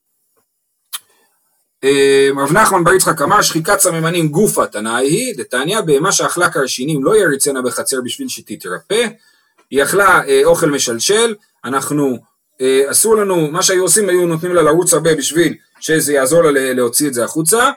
אה, 1.84 2.30
רב 2.38 2.52
נחמן 2.52 2.84
בר 2.84 2.94
יצחק 2.94 3.22
אמר 3.22 3.42
שחיקת 3.42 3.80
סממנים 3.80 4.28
גופה 4.28 4.66
תנאי 4.66 5.08
היא, 5.08 5.38
דתניא 5.38 5.82
בהמה 5.82 6.12
שאכלה 6.12 6.50
קרשינים 6.50 7.04
לא 7.04 7.18
יריצנה 7.18 7.62
בחצר 7.62 7.98
בשביל 8.04 8.28
שתתרפא, 8.28 9.08
היא 9.72 9.84
אכלה 9.84 10.22
אה, 10.28 10.42
אוכל 10.46 10.70
משלשל, 10.70 11.36
אנחנו, 11.66 12.18
אה, 12.62 12.84
אסור 12.92 13.16
לנו, 13.16 13.52
מה 13.52 13.64
שהיו 13.64 13.82
עושים 13.82 14.10
היו 14.10 14.26
נותנים 14.26 14.54
לה 14.54 14.62
לרוץ 14.62 14.94
הרבה 14.94 15.16
בשביל 15.16 15.56
שזה 15.80 16.14
יעזור 16.14 16.42
לה 16.42 16.74
להוציא 16.74 17.08
את 17.08 17.14
זה 17.14 17.24
החוצה, 17.24 17.72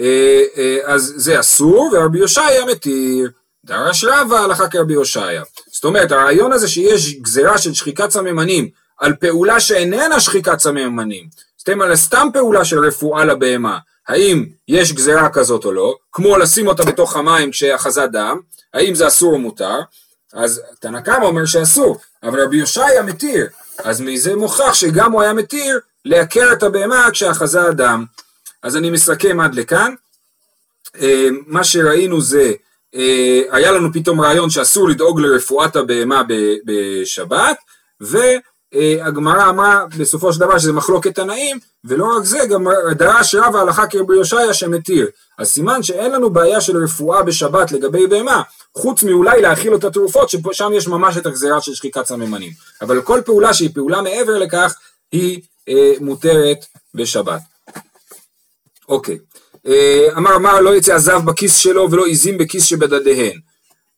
אה, 0.00 0.42
אה, 0.56 0.78
אז 0.84 1.14
זה 1.16 1.40
אסור, 1.40 1.90
ורבי 1.92 2.18
יושעיה 2.18 2.64
מתיר, 2.64 3.30
דרש 3.64 4.04
רבה 4.04 4.40
הלכה 4.40 4.68
כרבי 4.68 4.94
יושעיה. 4.94 5.42
זאת 5.72 5.84
אומרת 5.84 6.12
הרעיון 6.12 6.52
הזה 6.52 6.68
שיש 6.68 7.14
גזירה 7.14 7.58
של 7.58 7.74
שחיקת 7.74 8.10
סממנים 8.10 8.68
על 8.98 9.14
פעולה 9.14 9.60
שאיננה 9.60 10.20
שחיקת 10.20 10.58
סממנים 10.58 11.28
סתם 11.68 11.80
על 11.80 11.96
סתם 11.96 12.28
פעולה 12.32 12.64
של 12.64 12.78
רפואה 12.78 13.24
לבהמה, 13.24 13.78
האם 14.08 14.46
יש 14.68 14.92
גזירה 14.92 15.28
כזאת 15.28 15.64
או 15.64 15.72
לא, 15.72 15.94
כמו 16.12 16.36
לשים 16.36 16.68
אותה 16.68 16.84
בתוך 16.84 17.16
המים 17.16 17.50
כשאחזה 17.50 18.06
דם, 18.06 18.40
האם 18.74 18.94
זה 18.94 19.06
אסור 19.06 19.32
או 19.32 19.38
מותר, 19.38 19.80
אז 20.32 20.62
תנא 20.80 21.00
קמא 21.00 21.24
אומר 21.24 21.46
שאסור, 21.46 22.00
אבל 22.22 22.42
רבי 22.42 22.56
יושעיה 22.56 23.02
מתיר, 23.02 23.46
אז 23.84 24.00
מזה 24.00 24.36
מוכח 24.36 24.74
שגם 24.74 25.12
הוא 25.12 25.22
היה 25.22 25.32
מתיר 25.32 25.80
לעקר 26.04 26.52
את 26.52 26.62
הבהמה 26.62 27.08
כשאחזה 27.12 27.62
הדם. 27.62 28.04
אז 28.62 28.76
אני 28.76 28.90
מסכם 28.90 29.40
עד 29.40 29.54
לכאן, 29.54 29.94
אה, 31.00 31.28
מה 31.46 31.64
שראינו 31.64 32.20
זה, 32.20 32.52
אה, 32.94 33.40
היה 33.50 33.70
לנו 33.70 33.92
פתאום 33.92 34.20
רעיון 34.20 34.50
שאסור 34.50 34.88
לדאוג 34.88 35.20
לרפואת 35.20 35.76
הבהמה 35.76 36.22
בשבת, 36.66 37.56
ו... 38.02 38.18
אה, 38.74 39.06
הגמרא 39.06 39.48
אמרה 39.48 39.84
בסופו 39.98 40.32
של 40.32 40.40
דבר 40.40 40.58
שזה 40.58 40.72
מחלוקת 40.72 41.14
תנאים, 41.14 41.58
ולא 41.84 42.16
רק 42.16 42.24
זה, 42.24 42.38
גם 42.50 42.66
דרש 42.90 43.34
רב 43.34 43.56
ההלכה 43.56 43.86
כרבי 43.86 44.14
יושעיה 44.14 44.54
שמתיר. 44.54 45.06
אז 45.38 45.48
סימן 45.48 45.82
שאין 45.82 46.12
לנו 46.12 46.30
בעיה 46.30 46.60
של 46.60 46.84
רפואה 46.84 47.22
בשבת 47.22 47.72
לגבי 47.72 48.06
בהמה, 48.06 48.42
חוץ 48.76 49.02
מאולי 49.02 49.42
להאכיל 49.42 49.72
אותה 49.72 49.90
תרופות, 49.90 50.28
ששם 50.28 50.70
יש 50.74 50.88
ממש 50.88 51.16
את 51.16 51.26
הגזירה 51.26 51.60
של 51.60 51.74
שחיקת 51.74 52.06
סממנים. 52.06 52.52
אבל 52.82 53.02
כל 53.02 53.20
פעולה 53.24 53.54
שהיא 53.54 53.70
פעולה 53.74 54.02
מעבר 54.02 54.38
לכך, 54.38 54.74
היא 55.12 55.40
אה, 55.68 55.92
מותרת 56.00 56.66
בשבת. 56.94 57.40
אוקיי. 58.88 59.18
אה, 59.66 60.08
אמר 60.16 60.36
אמר 60.36 60.60
לא 60.60 60.76
יצא 60.76 60.94
הזב 60.94 61.20
בכיס 61.24 61.56
שלו 61.56 61.90
ולא 61.90 62.06
עיזים 62.06 62.38
בכיס 62.38 62.64
שבדדיהן. 62.64 63.40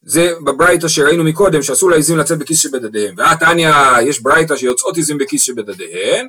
זה 0.02 0.32
בברייתא 0.44 0.88
שראינו 0.88 1.24
מקודם 1.24 1.62
שאסור 1.62 1.90
לעיזים 1.90 2.18
לצאת 2.18 2.38
בכיס 2.38 2.58
שבדדיהם. 2.58 3.14
והתניא 3.16 3.70
יש 4.02 4.20
ברייתא 4.20 4.56
שיוצאות 4.56 4.96
עיזים 4.96 5.18
בכיס 5.18 5.42
שבדדיהן, 5.42 6.26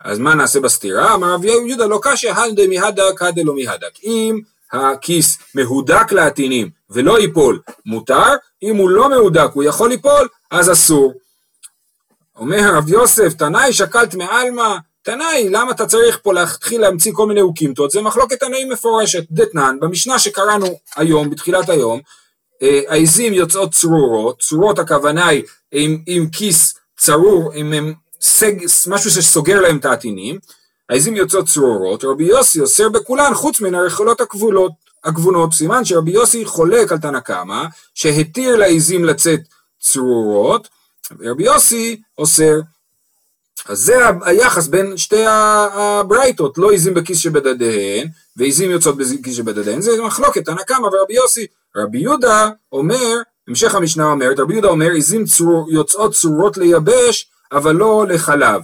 אז 0.00 0.18
מה 0.18 0.34
נעשה 0.34 0.60
בסתירה? 0.60 1.14
אמר 1.14 1.34
רב 1.34 1.44
יהודה 1.44 1.86
לא 1.86 2.00
קשיא 2.02 2.32
הלדה 2.32 2.62
מהדק 2.68 3.22
הדה 3.22 3.42
לא 3.44 3.54
מהדק. 3.54 4.04
אם 4.04 4.40
הכיס 4.72 5.38
מהודק 5.54 6.12
לעטינים 6.12 6.70
ולא 6.90 7.20
ייפול, 7.20 7.60
מותר, 7.86 8.32
אם 8.62 8.76
הוא 8.76 8.90
לא 8.90 9.08
מהודק 9.08 9.48
הוא 9.52 9.64
יכול 9.64 9.88
ליפול, 9.88 10.28
אז 10.50 10.72
אסור. 10.72 11.14
אומר 12.36 12.74
רב 12.74 12.88
יוסף, 12.88 13.32
תנאי 13.32 13.72
שקלת 13.72 14.14
מעלמא, 14.14 14.76
תנאי, 15.02 15.48
למה 15.50 15.70
אתה 15.70 15.86
צריך 15.86 16.18
פה 16.22 16.32
להתחיל 16.32 16.80
להמציא 16.80 17.12
כל 17.14 17.26
מיני 17.26 17.40
אוקימתות? 17.40 17.90
זה 17.90 18.00
מחלוקת 18.00 18.40
תנאים 18.40 18.68
מפורשת, 18.68 19.24
דתנן, 19.30 19.76
במשנה 19.80 20.18
שקראנו 20.18 20.78
היום, 20.96 21.30
בתחילת 21.30 21.68
היום, 21.68 22.00
העיזים 22.88 23.32
יוצאות 23.32 23.72
צרורות, 23.72 24.40
צרורות 24.40 24.78
הכוונה 24.78 25.28
היא 25.28 25.42
עם, 25.72 26.02
עם 26.06 26.28
כיס 26.30 26.74
צרור, 26.96 27.52
עם, 27.54 27.72
עם 27.72 27.92
סג, 28.20 28.52
משהו 28.86 29.10
שסוגר 29.10 29.60
להם 29.60 29.76
את 29.76 29.84
העטינים, 29.84 30.38
העיזים 30.88 31.16
יוצאות 31.16 31.46
צרורות, 31.46 32.04
רבי 32.04 32.24
יוסי 32.24 32.60
אוסר 32.60 32.88
בכולן 32.88 33.34
חוץ 33.34 33.60
מן 33.60 33.74
הרכולות 33.74 34.20
הכבולות, 34.20 34.72
הגבונות, 35.04 35.52
סימן 35.52 35.84
שרבי 35.84 36.10
יוסי 36.10 36.44
חולק 36.44 36.92
על 36.92 36.98
תנא 36.98 37.20
קמא, 37.20 37.64
שהתיר 37.94 38.56
לעיזים 38.56 39.04
לצאת 39.04 39.40
צרורות, 39.80 40.68
ורבי 41.18 41.44
יוסי 41.44 42.02
אוסר. 42.18 42.60
אז 43.68 43.78
זה 43.78 43.96
היחס 44.22 44.66
בין 44.66 44.96
שתי 44.96 45.24
הברייתות, 45.26 46.58
לא 46.58 46.70
עיזים 46.70 46.94
בכיס 46.94 47.18
שבדדיהן, 47.18 48.08
ועיזים 48.36 48.70
יוצאות 48.70 48.96
בכיס 48.96 49.36
שבדדיהן, 49.36 49.80
זה 49.80 50.02
מחלוקת 50.02 50.44
תנא 50.44 50.62
קמא 50.62 50.86
ורבי 50.86 51.14
יוסי. 51.14 51.46
רבי 51.76 51.98
יהודה 51.98 52.50
אומר, 52.72 53.16
המשך 53.48 53.74
המשנה 53.74 54.04
אומרת, 54.04 54.38
רבי 54.38 54.52
יהודה 54.52 54.68
אומר, 54.68 54.90
עיזים 54.90 55.24
צור, 55.24 55.68
יוצאות 55.70 56.12
צרורות 56.14 56.56
ליבש, 56.56 57.30
אבל 57.52 57.74
לא 57.74 58.06
לחלב. 58.08 58.60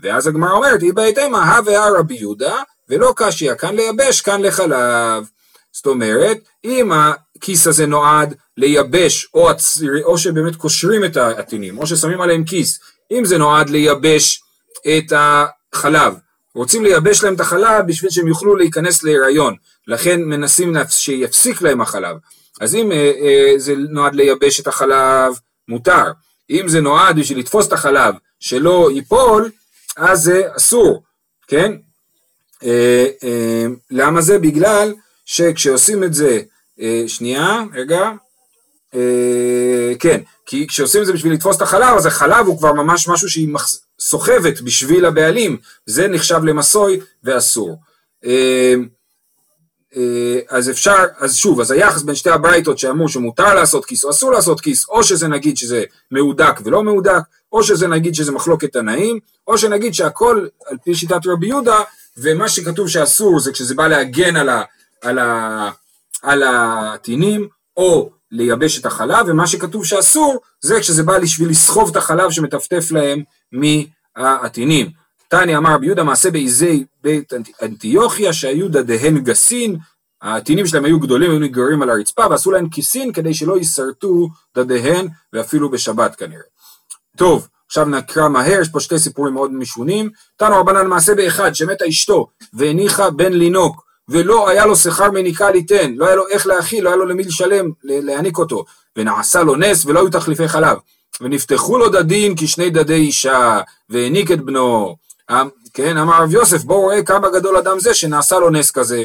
ואז 0.00 0.26
הגמרא 0.26 0.52
אומרת, 0.52 0.82
איבעית 0.82 0.92
אימא, 0.92 1.44
הא 1.44 1.60
והא 1.64 1.98
רבי 1.98 2.14
יהודה, 2.14 2.62
ולא 2.88 3.12
קשיא, 3.16 3.54
כאן 3.54 3.76
ליבש, 3.76 4.20
כאן 4.20 4.42
לחלב. 4.42 5.24
זאת 5.72 5.86
אומרת, 5.86 6.38
אם 6.64 6.92
הכיס 6.92 7.66
הזה 7.66 7.86
נועד 7.86 8.34
לייבש, 8.56 9.28
או, 9.34 9.50
הציר, 9.50 9.90
או 10.04 10.18
שבאמת 10.18 10.56
קושרים 10.56 11.04
את 11.04 11.16
העטינים, 11.16 11.78
או 11.78 11.86
ששמים 11.86 12.20
עליהם 12.20 12.44
כיס, 12.44 12.80
אם 13.12 13.24
זה 13.24 13.38
נועד 13.38 13.70
לייבש 13.70 14.42
את 14.86 15.12
החלב, 15.16 16.14
רוצים 16.54 16.84
לייבש 16.84 17.24
להם 17.24 17.34
את 17.34 17.40
החלב 17.40 17.86
בשביל 17.86 18.10
שהם 18.10 18.28
יוכלו 18.28 18.56
להיכנס 18.56 19.02
להיריון, 19.02 19.54
לכן 19.86 20.20
מנסים 20.22 20.74
שיפסיק 20.88 21.62
להם 21.62 21.80
החלב. 21.80 22.16
אז 22.60 22.74
אם 22.74 22.92
אה, 22.92 23.12
אה, 23.20 23.52
זה 23.56 23.74
נועד 23.76 24.14
לייבש 24.14 24.60
את 24.60 24.66
החלב, 24.66 25.34
מותר. 25.68 26.12
אם 26.50 26.68
זה 26.68 26.80
נועד 26.80 27.18
בשביל 27.18 27.38
לתפוס 27.38 27.68
את 27.68 27.72
החלב 27.72 28.14
שלא 28.40 28.90
ייפול, 28.94 29.50
אז 29.96 30.22
זה 30.22 30.42
אסור, 30.56 31.02
כן? 31.48 31.72
אה, 32.64 33.06
אה, 33.24 33.66
למה 33.90 34.20
זה? 34.20 34.38
בגלל 34.38 34.94
שכשעושים 35.24 36.04
את 36.04 36.14
זה, 36.14 36.40
אה, 36.80 37.04
שנייה, 37.06 37.62
רגע, 37.74 38.10
אה, 38.94 39.92
כן, 39.98 40.20
כי 40.46 40.66
כשעושים 40.66 41.00
את 41.00 41.06
זה 41.06 41.12
בשביל 41.12 41.32
לתפוס 41.32 41.56
את 41.56 41.62
החלב, 41.62 41.96
אז 41.96 42.06
החלב 42.06 42.46
הוא 42.46 42.58
כבר 42.58 42.72
ממש 42.72 43.08
משהו 43.08 43.28
שהיא 43.28 43.48
סוחבת 44.00 44.60
בשביל 44.60 45.04
הבעלים, 45.04 45.56
זה 45.86 46.08
נחשב 46.08 46.44
למסוי 46.44 47.00
ואסור. 47.24 47.76
אה, 48.24 48.74
אז 50.48 50.70
אפשר, 50.70 51.04
אז 51.18 51.36
שוב, 51.36 51.60
אז 51.60 51.70
היחס 51.70 52.02
בין 52.02 52.14
שתי 52.14 52.30
הברייתות 52.30 52.78
שאמרו 52.78 53.08
שמותר 53.08 53.54
לעשות 53.54 53.84
כיס 53.84 54.04
או 54.04 54.10
אסור 54.10 54.32
לעשות 54.32 54.60
כיס, 54.60 54.88
או 54.88 55.04
שזה 55.04 55.28
נגיד 55.28 55.56
שזה 55.56 55.84
מהודק 56.10 56.60
ולא 56.64 56.82
מהודק, 56.82 57.20
או 57.52 57.62
שזה 57.62 57.88
נגיד 57.88 58.14
שזה 58.14 58.32
מחלוקת 58.32 58.72
תנאים, 58.72 59.18
או 59.46 59.58
שנגיד 59.58 59.94
שהכל 59.94 60.46
על 60.66 60.76
פי 60.84 60.94
שיטת 60.94 61.26
רבי 61.26 61.46
יהודה, 61.46 61.80
ומה 62.16 62.48
שכתוב 62.48 62.88
שאסור 62.88 63.40
זה 63.40 63.52
כשזה 63.52 63.74
בא 63.74 63.88
להגן 63.88 64.36
על, 64.36 64.48
ה, 64.48 64.62
על, 65.02 65.18
ה, 65.18 65.70
על 66.22 66.42
הטינים, 66.46 67.48
או 67.76 68.10
לייבש 68.30 68.78
את 68.78 68.86
החלב, 68.86 69.26
ומה 69.28 69.46
שכתוב 69.46 69.84
שאסור 69.84 70.40
זה 70.60 70.80
כשזה 70.80 71.02
בא 71.02 71.18
בשביל 71.18 71.50
לסחוב 71.50 71.90
את 71.90 71.96
החלב 71.96 72.30
שמטפטף 72.30 72.90
להם 72.90 73.22
מהעטינים. 74.16 74.90
תניא 75.42 75.56
אמר 75.56 75.74
רבי 75.74 75.86
יהודה 75.86 76.04
מעשה 76.04 76.30
בעיזי 76.30 76.84
בית 77.02 77.32
אנטיוכיה 77.62 78.32
שהיו 78.32 78.68
דדיהן 78.68 79.18
גסין, 79.18 79.76
העטינים 80.22 80.66
שלהם 80.66 80.84
היו 80.84 81.00
גדולים, 81.00 81.30
היו 81.30 81.38
נגררים 81.38 81.82
על 81.82 81.90
הרצפה 81.90 82.26
ועשו 82.30 82.50
להם 82.50 82.68
כיסין 82.68 83.12
כדי 83.12 83.34
שלא 83.34 83.56
יישרטו 83.56 84.28
דדיהן 84.56 85.08
ואפילו 85.32 85.70
בשבת 85.70 86.16
כנראה. 86.16 86.42
טוב, 87.16 87.48
עכשיו 87.66 87.84
נקרא 87.84 88.28
מהר, 88.28 88.60
יש 88.60 88.68
פה 88.68 88.80
שתי 88.80 88.98
סיפורים 88.98 89.34
מאוד 89.34 89.52
משונים. 89.52 90.10
תנו 90.36 90.56
רבנן 90.56 90.86
מעשה 90.86 91.14
באחד 91.14 91.54
שמתה 91.54 91.88
אשתו 91.88 92.28
והניחה 92.52 93.10
בן 93.10 93.32
לינוק 93.32 93.84
ולא 94.08 94.48
היה 94.48 94.66
לו 94.66 94.76
שכר 94.76 95.10
מניקה 95.10 95.50
ליתן, 95.50 95.94
לא 95.96 96.06
היה 96.06 96.16
לו 96.16 96.28
איך 96.28 96.46
להאכיל, 96.46 96.84
לא 96.84 96.88
היה 96.88 96.96
לו 96.96 97.06
למי 97.06 97.22
לשלם, 97.22 97.70
להעניק 97.84 98.38
אותו, 98.38 98.64
ונעשה 98.96 99.42
לו 99.42 99.56
נס 99.56 99.86
ולא 99.86 100.00
היו 100.00 100.10
תחליפי 100.10 100.48
חלב. 100.48 100.76
ונפתחו 101.20 101.78
לו 101.78 101.88
דדין 101.88 102.34
כשני 102.36 102.70
דדי 102.70 102.94
אישה, 102.94 103.60
והעניק 103.90 104.30
את 104.30 104.40
בנו. 104.40 105.03
אמ, 105.30 105.48
כן, 105.74 105.98
אמר 105.98 106.22
רב 106.22 106.32
יוסף, 106.32 106.62
בואו 106.62 106.86
ראה 106.86 107.02
כמה 107.02 107.30
גדול 107.30 107.56
אדם 107.56 107.80
זה 107.80 107.94
שנעשה 107.94 108.38
לו 108.38 108.50
נס 108.50 108.70
כזה. 108.70 109.04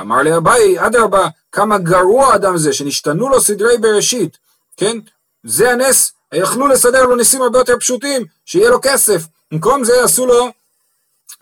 אמר 0.00 0.22
לאביי, 0.22 0.86
אדרבה, 0.86 1.28
כמה 1.52 1.78
גרוע 1.78 2.34
אדם 2.34 2.56
זה, 2.56 2.72
שנשתנו 2.72 3.28
לו 3.28 3.40
סדרי 3.40 3.78
בראשית, 3.78 4.38
כן? 4.76 4.98
זה 5.44 5.70
הנס, 5.70 6.12
יכלו 6.34 6.68
לסדר 6.68 7.04
לו 7.04 7.16
ניסים 7.16 7.42
הרבה 7.42 7.58
יותר 7.58 7.78
פשוטים, 7.80 8.24
שיהיה 8.44 8.70
לו 8.70 8.78
כסף. 8.82 9.22
במקום 9.52 9.84
זה 9.84 10.04
עשו 10.04 10.26
לו 10.26 10.50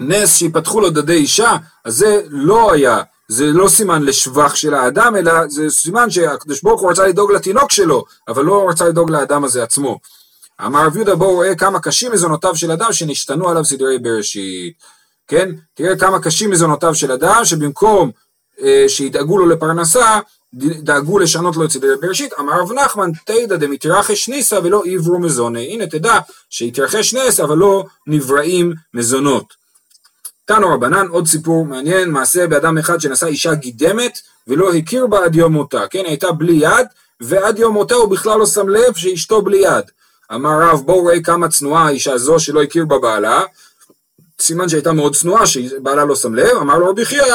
נס 0.00 0.37
שיפתחו 0.37 0.80
לו 0.80 0.90
דדי 0.90 1.12
אישה, 1.12 1.56
אז 1.84 1.96
זה 1.96 2.22
לא 2.28 2.72
היה, 2.72 3.02
זה 3.28 3.46
לא 3.46 3.68
סימן 3.68 4.02
לשבח 4.02 4.54
של 4.54 4.74
האדם, 4.74 5.16
אלא 5.16 5.32
זה 5.48 5.70
סימן 5.70 6.11
שהקדוש 6.11 6.62
ברוך 6.62 6.80
הוא 6.80 6.90
רצה 6.90 7.06
לדאוג 7.06 7.32
לתינוק 7.32 7.72
שלו, 7.72 8.04
אבל 8.28 8.44
לא 8.44 8.68
רצה 8.68 8.88
לדאוג 8.88 9.11
לאדם 9.11 9.44
הזה 9.44 9.62
עצמו. 9.62 9.98
אמר 10.66 10.87
רב 10.87 10.97
יהודה 10.97 11.14
בואו 11.14 11.38
ראה 11.38 11.55
כמה 11.55 11.81
קשים 11.81 12.12
מזונותיו 12.12 12.57
של 12.57 12.71
אדם 12.71 12.92
שנשתנו 12.92 13.49
עליו 13.49 13.64
סדרי 13.64 13.99
בראשית. 13.99 14.75
כן? 15.29 15.51
תראה 15.75 15.97
כמה 15.97 16.21
קשים 16.23 16.51
מזונותיו 16.51 16.94
של 16.94 17.12
אדם 17.12 17.44
שבמקום 17.44 18.11
אה, 18.62 18.85
שידאגו 18.88 19.38
לו 19.38 19.47
לפרנסה, 19.47 20.21
דאגו 20.55 21.18
לשנות 21.18 21.57
לו 21.57 21.64
את 21.64 21.71
סדרי 21.71 21.97
בראשית. 22.03 22.33
אמר 22.40 22.61
רב 22.61 22.73
נחמן 22.73 23.11
תדע 23.27 23.57
דמתרחש 23.57 24.29
ניסה 24.29 24.59
ולא 24.62 24.83
עברו 24.87 25.18
מזונה. 25.18 25.61
הנה 25.61 25.87
תדע 25.87 26.18
שהתרחש 26.51 27.14
נס 27.14 27.40
אבל 27.40 27.57
לא 27.57 27.85
נבראים 28.07 28.73
מזונות. 28.94 29.55
תנו 30.44 30.68
רבנן, 30.68 31.07
עוד 31.07 31.27
סיפור 31.27 31.66
מעניין, 31.66 32.11
מעשה 32.11 32.47
באדם 32.47 32.79
אחד 32.79 33.01
שנשא 33.01 33.27
אישה 33.27 33.55
גידמת 33.55 34.18
ולא 34.47 34.75
הכיר 34.75 35.07
בה 35.07 35.25
עד 35.25 35.35
יום 35.35 35.53
מותה, 35.53 35.87
כן, 35.90 36.03
הייתה 36.07 36.33
בלי 36.33 36.53
יד, 36.53 36.87
ועד 37.21 37.59
יום 37.59 37.75
מותה 37.75 37.94
הוא 37.94 38.11
בכלל 38.11 38.38
לא 38.38 38.47
שם 38.47 38.68
לב 38.68 38.94
שאשתו 38.97 39.42
בלי 39.42 39.57
יד. 39.57 39.85
אמר 40.35 40.62
רב, 40.62 40.83
בואו 40.87 41.05
ראה 41.05 41.23
כמה 41.23 41.49
צנועה 41.49 41.87
האישה 41.87 42.12
הזו 42.12 42.38
שלא 42.38 42.62
הכיר 42.62 42.85
בה 42.85 42.99
בעלה, 42.99 43.43
סימן 44.41 44.69
שהייתה 44.69 44.93
מאוד 44.93 45.14
צנועה, 45.14 45.47
שבעלה 45.47 46.05
לא 46.05 46.17
שם 46.17 46.35
לב, 46.35 46.57
אמר 46.57 46.79
לו 46.79 46.91
רבי 46.91 47.05
חייא, 47.05 47.35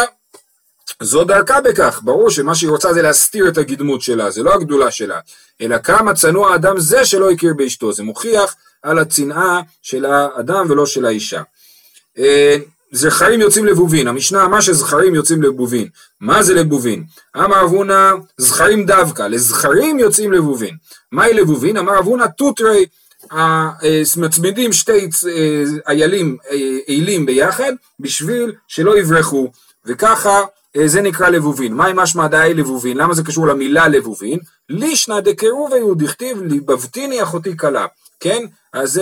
זו 1.02 1.24
דרכה 1.24 1.62
בכך, 1.62 2.02
ברור 2.04 2.30
שמה 2.30 2.56
שהיא 2.56 2.70
רוצה 2.70 2.94
זה 2.94 3.02
להסתיר 3.02 3.48
את 3.48 3.58
הגדמות 3.58 4.02
שלה, 4.02 4.32
זה 4.32 4.44
לא 4.44 4.54
הגדולה 4.54 4.92
שלה, 4.92 5.20
אלא 5.62 5.78
כמה 5.78 6.14
צנוע 6.14 6.52
האדם 6.52 6.80
זה 6.80 7.06
שלא 7.06 7.32
הכיר 7.32 7.54
באשתו, 7.54 7.94
זה 7.94 8.04
מוכיח 8.04 8.56
על 8.84 9.00
הצנעה 9.00 9.62
של 9.82 10.06
האדם 10.06 10.66
ולא 10.70 10.86
של 10.86 11.06
האישה. 11.06 11.42
אה, 12.18 12.58
זכרים 12.92 13.42
יוצאים 13.42 13.66
לבובין, 13.66 14.08
המשנה 14.08 14.46
אמרה 14.46 14.62
שזכרים 14.62 15.16
יוצאים 15.16 15.42
לבובין. 15.42 15.88
מה 16.22 16.44
זה 16.44 16.54
לבובין? 16.54 17.04
אמר 17.38 17.64
רב 17.64 17.80
הונא 17.80 18.14
זכרים 18.38 18.86
דווקא, 18.86 19.22
לזכרים 19.22 20.00
יוצאים 20.00 20.32
לבובין. 20.32 20.76
מאי 21.14 21.34
לבובין? 21.34 21.78
אמר 21.78 22.00
רב 22.00 22.09
הונא 22.09 22.28
תותרי, 22.28 22.86
אה, 23.32 23.70
מצמידים 24.18 24.74
שתי 24.74 25.10
אה, 25.30 25.64
איילים, 25.88 26.38
איילים 26.88 27.22
אה, 27.22 27.26
ביחד 27.26 27.74
בשביל 28.00 28.52
שלא 28.68 29.00
יברחו, 29.00 29.52
וככה 29.86 30.42
זה 30.86 31.02
נקרא 31.02 31.30
לבובין. 31.30 31.74
מאי 31.74 31.94
משמע 31.96 32.28
דהאי 32.28 32.54
לבובין? 32.54 32.98
למה 32.98 33.14
זה 33.14 33.24
קשור 33.24 33.48
למילה 33.48 33.88
לבובין? 33.88 34.40
לישנא 34.70 35.20
דקרובי 35.20 35.76
דכתיב 35.98 36.42
ליבבתיני 36.42 37.24
אחותי 37.24 37.58
כלה, 37.58 37.86
כן? 38.20 38.46
אז 38.74 39.02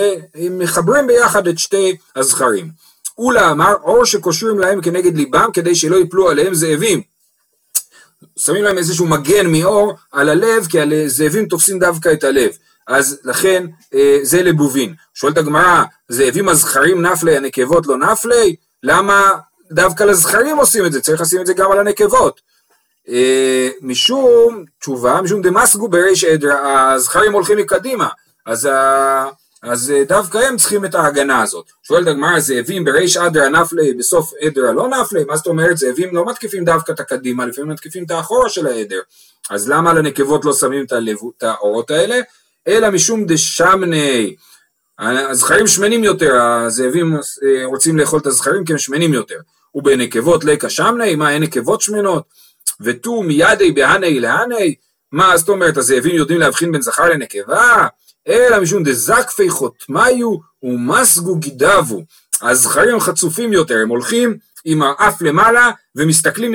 מחברים 0.52 1.08
ביחד 1.08 1.48
את 1.48 1.60
שתי 1.60 1.96
הזכרים. 2.16 2.70
אולה 3.18 3.52
אמר 3.52 3.74
אור 3.84 4.06
שקושרים 4.06 4.60
להם 4.60 4.82
כנגד 4.82 5.18
ליבם 5.18 5.50
כדי 5.54 5.76
שלא 5.76 5.96
יפלו 5.96 6.30
עליהם 6.30 6.54
זאבים. 6.54 7.11
שמים 8.40 8.64
להם 8.64 8.78
איזשהו 8.78 9.08
מגן 9.08 9.52
מאור 9.52 9.94
על 10.12 10.30
הלב 10.30 10.68
כי 10.70 10.80
הזאבים 10.82 11.46
תופסים 11.46 11.80
דווקא 11.80 12.14
את 12.14 12.24
הלב. 12.24 12.52
אז 12.88 13.20
לכן 13.24 13.66
אה, 13.94 14.20
זה 14.22 14.44
לבובין. 14.44 14.94
שואלת 15.14 15.38
הגמרא, 15.38 15.84
זאבים 16.10 16.50
הזכרים 16.50 17.02
נפלי, 17.02 17.38
הנקבות 17.38 17.88
לא 17.88 17.98
נפלי? 17.98 18.56
למה 18.84 19.32
דווקא 19.72 20.04
לזכרים 20.04 20.58
עושים 20.58 20.86
את 20.86 20.92
זה? 20.92 21.02
צריך 21.02 21.22
לשים 21.22 21.42
את 21.42 21.46
זה 21.46 21.54
גם 21.54 21.72
על 21.72 21.80
הנקבות. 21.80 22.42
אה, 23.10 23.70
משום, 23.82 24.66
תשובה, 24.80 25.22
משום 25.22 25.42
דמסגו 25.42 25.88
בריש 25.88 26.24
עדרא, 26.24 26.94
הזכרים 26.94 27.34
הולכים 27.34 27.58
מקדימה. 27.58 28.08
אז 28.46 28.70
אז 29.64 29.92
אה, 29.92 30.04
דווקא 30.04 30.38
הם 30.38 30.58
צריכים 30.58 30.86
את 30.86 30.96
ההגנה 30.96 31.42
הזאת. 31.42 31.66
שואלת 31.84 32.08
הגמרא, 32.08 32.40
זאבים 32.40 32.84
בריש 32.84 33.18
אדרא 33.18 33.50
נפלי, 33.50 33.94
בסוף 33.94 34.32
עדרא 34.42 34.72
לא 34.72 34.88
נפלי? 34.88 35.24
מה 35.24 35.36
זאת 35.36 35.48
אומרת? 35.48 35.78
זאבים 35.78 36.16
לא 36.16 36.26
מתקיפים 36.26 36.66
דווקא 36.66 36.92
את 36.92 37.00
הקדימה, 37.00 37.46
לפעמים 37.46 37.72
מתקיפים 37.72 38.04
את 38.04 38.12
האחורה 38.12 38.50
של 38.50 38.68
העדר. 38.68 39.00
אז 39.50 39.70
למה 39.70 39.94
לנקבות 39.94 40.46
לא 40.46 40.54
שמים 40.54 40.86
את 40.86 41.44
האורות 41.44 41.92
האלה? 41.92 42.20
אלא 42.68 42.90
משום 42.90 43.26
דשמני. 43.26 44.36
הזכרים 45.00 45.68
שמנים 45.68 46.04
יותר, 46.04 46.42
הזאבים 46.42 47.16
אה, 47.16 47.66
רוצים 47.66 47.98
לאכול 47.98 48.20
את 48.20 48.26
הזכרים 48.26 48.66
כי 48.66 48.72
הם 48.72 48.78
שמנים 48.78 49.14
יותר. 49.14 49.38
ובנקבות 49.76 50.44
לקה 50.44 50.70
שמני, 50.70 51.16
מה 51.16 51.32
אין 51.32 51.44
נקבות 51.44 51.82
שמנות? 51.82 52.24
ותו 52.82 53.24
מידי 53.24 53.72
בהני 53.72 54.20
להני? 54.20 54.76
מה 55.12 55.38
זאת 55.38 55.50
אומרת, 55.50 55.78
הזאבים 55.78 56.16
יודעים 56.16 56.40
להבחין 56.40 56.72
בין 56.72 56.82
זכר 56.82 57.10
לנקבה? 57.10 57.88
אלא 58.28 58.60
משום 58.60 58.84
דזקפי 58.84 59.50
חותמיו 59.50 60.38
ומסגו 60.64 61.36
גידבו. 61.36 62.04
הזכרים 62.42 63.00
חצופים 63.00 63.54
יותר, 63.54 63.78
הם 63.78 63.90
הולכים 63.90 64.38
עם 64.66 64.82
האף 64.82 65.22
למעלה 65.22 65.72
ומסתכלים 65.96 66.54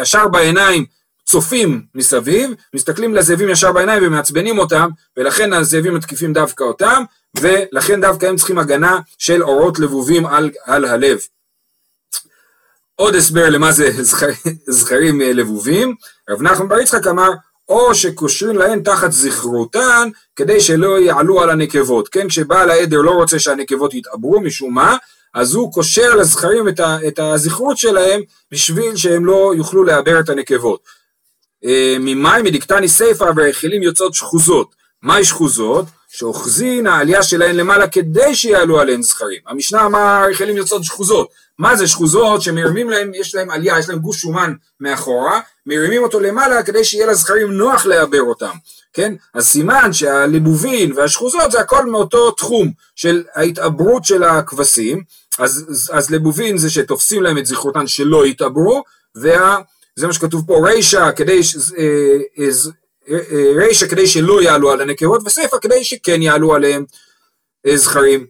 ישר 0.00 0.28
בעיניים, 0.28 0.84
צופים 1.24 1.82
מסביב, 1.94 2.50
מסתכלים 2.74 3.14
לזאבים 3.14 3.48
ישר 3.48 3.72
בעיניים 3.72 4.02
ומעצבנים 4.06 4.58
אותם, 4.58 4.88
ולכן 5.16 5.52
הזאבים 5.52 5.94
מתקיפים 5.94 6.32
דווקא 6.32 6.64
אותם, 6.64 7.02
ולכן 7.40 8.00
דווקא 8.00 8.26
הם 8.26 8.36
צריכים 8.36 8.58
הגנה 8.58 8.98
של 9.18 9.42
אורות 9.42 9.78
לבובים 9.78 10.26
על, 10.26 10.50
על 10.64 10.84
הלב. 10.84 11.18
עוד 12.94 13.14
הסבר 13.14 13.48
למה 13.50 13.72
זה 13.72 13.90
זכרים 14.68 15.20
לבובים, 15.20 15.94
רב 16.30 16.42
נחמן 16.42 16.68
בר 16.68 16.80
יצחק 16.80 17.06
אמר 17.06 17.30
או 17.68 17.94
שקושרים 17.94 18.56
להן 18.56 18.82
תחת 18.82 19.12
זכרותן 19.12 20.08
כדי 20.36 20.60
שלא 20.60 21.00
יעלו 21.00 21.40
על 21.40 21.50
הנקבות, 21.50 22.08
כן? 22.08 22.28
כשבעל 22.28 22.70
העדר 22.70 23.00
לא 23.00 23.10
רוצה 23.10 23.38
שהנקבות 23.38 23.94
יתעברו 23.94 24.40
משום 24.40 24.74
מה, 24.74 24.96
אז 25.34 25.54
הוא 25.54 25.72
קושר 25.72 26.14
לזכרים 26.14 26.68
את, 26.68 26.80
ה, 26.80 26.98
את 27.08 27.18
הזכרות 27.18 27.78
שלהם 27.78 28.20
בשביל 28.52 28.96
שהם 28.96 29.26
לא 29.26 29.52
יוכלו 29.56 29.84
לעבר 29.84 30.20
את 30.20 30.28
הנקבות. 30.28 30.80
אה, 31.64 31.96
ממים 32.00 32.44
מדקתני 32.44 32.88
סיפא 32.88 33.30
והאכילים 33.36 33.82
יוצאות 33.82 34.14
שחוזות. 34.14 34.74
מהי 35.02 35.24
שחוזות? 35.24 35.86
שאוחזין 36.16 36.86
העלייה 36.86 37.22
שלהן 37.22 37.56
למעלה 37.56 37.88
כדי 37.88 38.34
שיעלו 38.34 38.80
עליהן 38.80 39.02
זכרים. 39.02 39.40
המשנה 39.46 39.86
אמר 39.86 40.24
יכולים 40.30 40.56
יוצאות 40.56 40.84
שחוזות. 40.84 41.28
מה 41.58 41.76
זה 41.76 41.88
שחוזות? 41.88 42.42
שמרימים 42.42 42.90
להם, 42.90 43.14
יש 43.14 43.34
להם 43.34 43.50
עלייה, 43.50 43.78
יש 43.78 43.88
להם 43.88 43.98
גוש 43.98 44.20
שומן 44.20 44.52
מאחורה, 44.80 45.40
מרימים 45.66 46.02
אותו 46.02 46.20
למעלה 46.20 46.62
כדי 46.62 46.84
שיהיה 46.84 47.06
לזכרים 47.06 47.52
נוח 47.52 47.86
לעבר 47.86 48.22
אותם, 48.22 48.56
כן? 48.92 49.14
אז 49.34 49.46
סימן 49.46 49.92
שהליבובין 49.92 50.92
והשחוזות 50.96 51.50
זה 51.50 51.60
הכל 51.60 51.86
מאותו 51.86 52.30
תחום 52.30 52.72
של 52.96 53.24
ההתעברות 53.34 54.04
של 54.04 54.22
הכבשים, 54.22 55.02
אז, 55.38 55.90
אז 55.92 56.10
לבובין 56.10 56.58
זה 56.58 56.70
שתופסים 56.70 57.22
להם 57.22 57.38
את 57.38 57.46
זכרותן 57.46 57.86
שלא 57.86 58.26
יתעברו, 58.26 58.82
וזה 59.16 60.06
מה 60.06 60.12
שכתוב 60.12 60.44
פה 60.46 60.68
רישא 60.68 61.10
כדי, 61.16 61.40
אה, 61.78 61.84
אה, 62.38 62.44
אה, 62.44 62.50
רישא 63.56 63.86
כדי 63.86 64.06
שלא 64.06 64.42
יעלו 64.42 64.70
על 64.70 64.80
הנקבות 64.80 65.22
וסיפא 65.26 65.56
כדי 65.60 65.84
שכן 65.84 66.22
יעלו 66.22 66.54
עליהם 66.54 66.84
זכרים. 67.74 68.26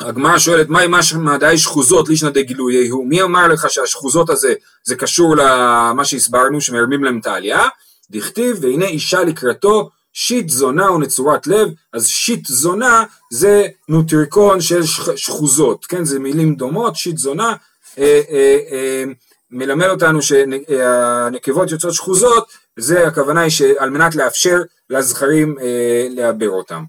הגמרא 0.00 0.38
שואלת 0.38 0.68
מהי 0.68 0.86
משמע 0.90 1.36
די 1.36 1.58
שחוזות 1.58 2.08
לישנא 2.08 2.30
דגילויי 2.30 2.88
הוא? 2.88 3.06
מי 3.06 3.22
אמר 3.22 3.48
לך 3.48 3.70
שהשחוזות 3.70 4.30
הזה 4.30 4.54
זה 4.84 4.96
קשור 4.96 5.36
למה 5.36 6.04
שהסברנו 6.04 6.60
שמרמים 6.60 7.04
להם 7.04 7.18
את 7.18 7.26
העלייה? 7.26 7.68
דכתיב 8.10 8.58
והנה 8.60 8.86
אישה 8.86 9.22
לקראתו 9.24 9.90
שיט 10.12 10.48
זונה 10.48 10.90
ונצורת 10.90 11.46
לב. 11.46 11.68
אז 11.92 12.06
שיט 12.06 12.46
זונה 12.46 13.04
זה 13.30 13.66
נוטריקון 13.88 14.60
של 14.60 14.82
שחוזות 15.16 15.86
כן? 15.86 16.04
זה 16.04 16.18
מילים 16.18 16.54
דומות 16.54 16.96
שיט 16.96 17.16
זונה 17.16 17.54
אה, 17.98 18.20
אה, 18.30 18.58
אה, 18.72 19.04
מלמד 19.50 19.86
אותנו 19.86 20.22
שהנקבות 20.22 21.70
יוצאות 21.70 21.94
שחוזות 21.94 22.46
זה 22.78 23.06
הכוונה 23.06 23.40
היא 23.40 23.50
שעל 23.50 23.90
מנת 23.90 24.14
לאפשר 24.14 24.58
לזכרים 24.90 25.58
אה, 25.58 26.06
לעבר 26.10 26.48
אותם. 26.48 26.84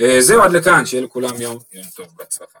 אה, 0.00 0.20
זהו 0.20 0.42
עד 0.42 0.52
לכאן, 0.52 0.86
שיהיה 0.86 1.02
לכולם 1.02 1.40
יום, 1.40 1.58
יום 1.72 1.84
טוב, 1.96 2.06
בהצלחה. 2.16 2.58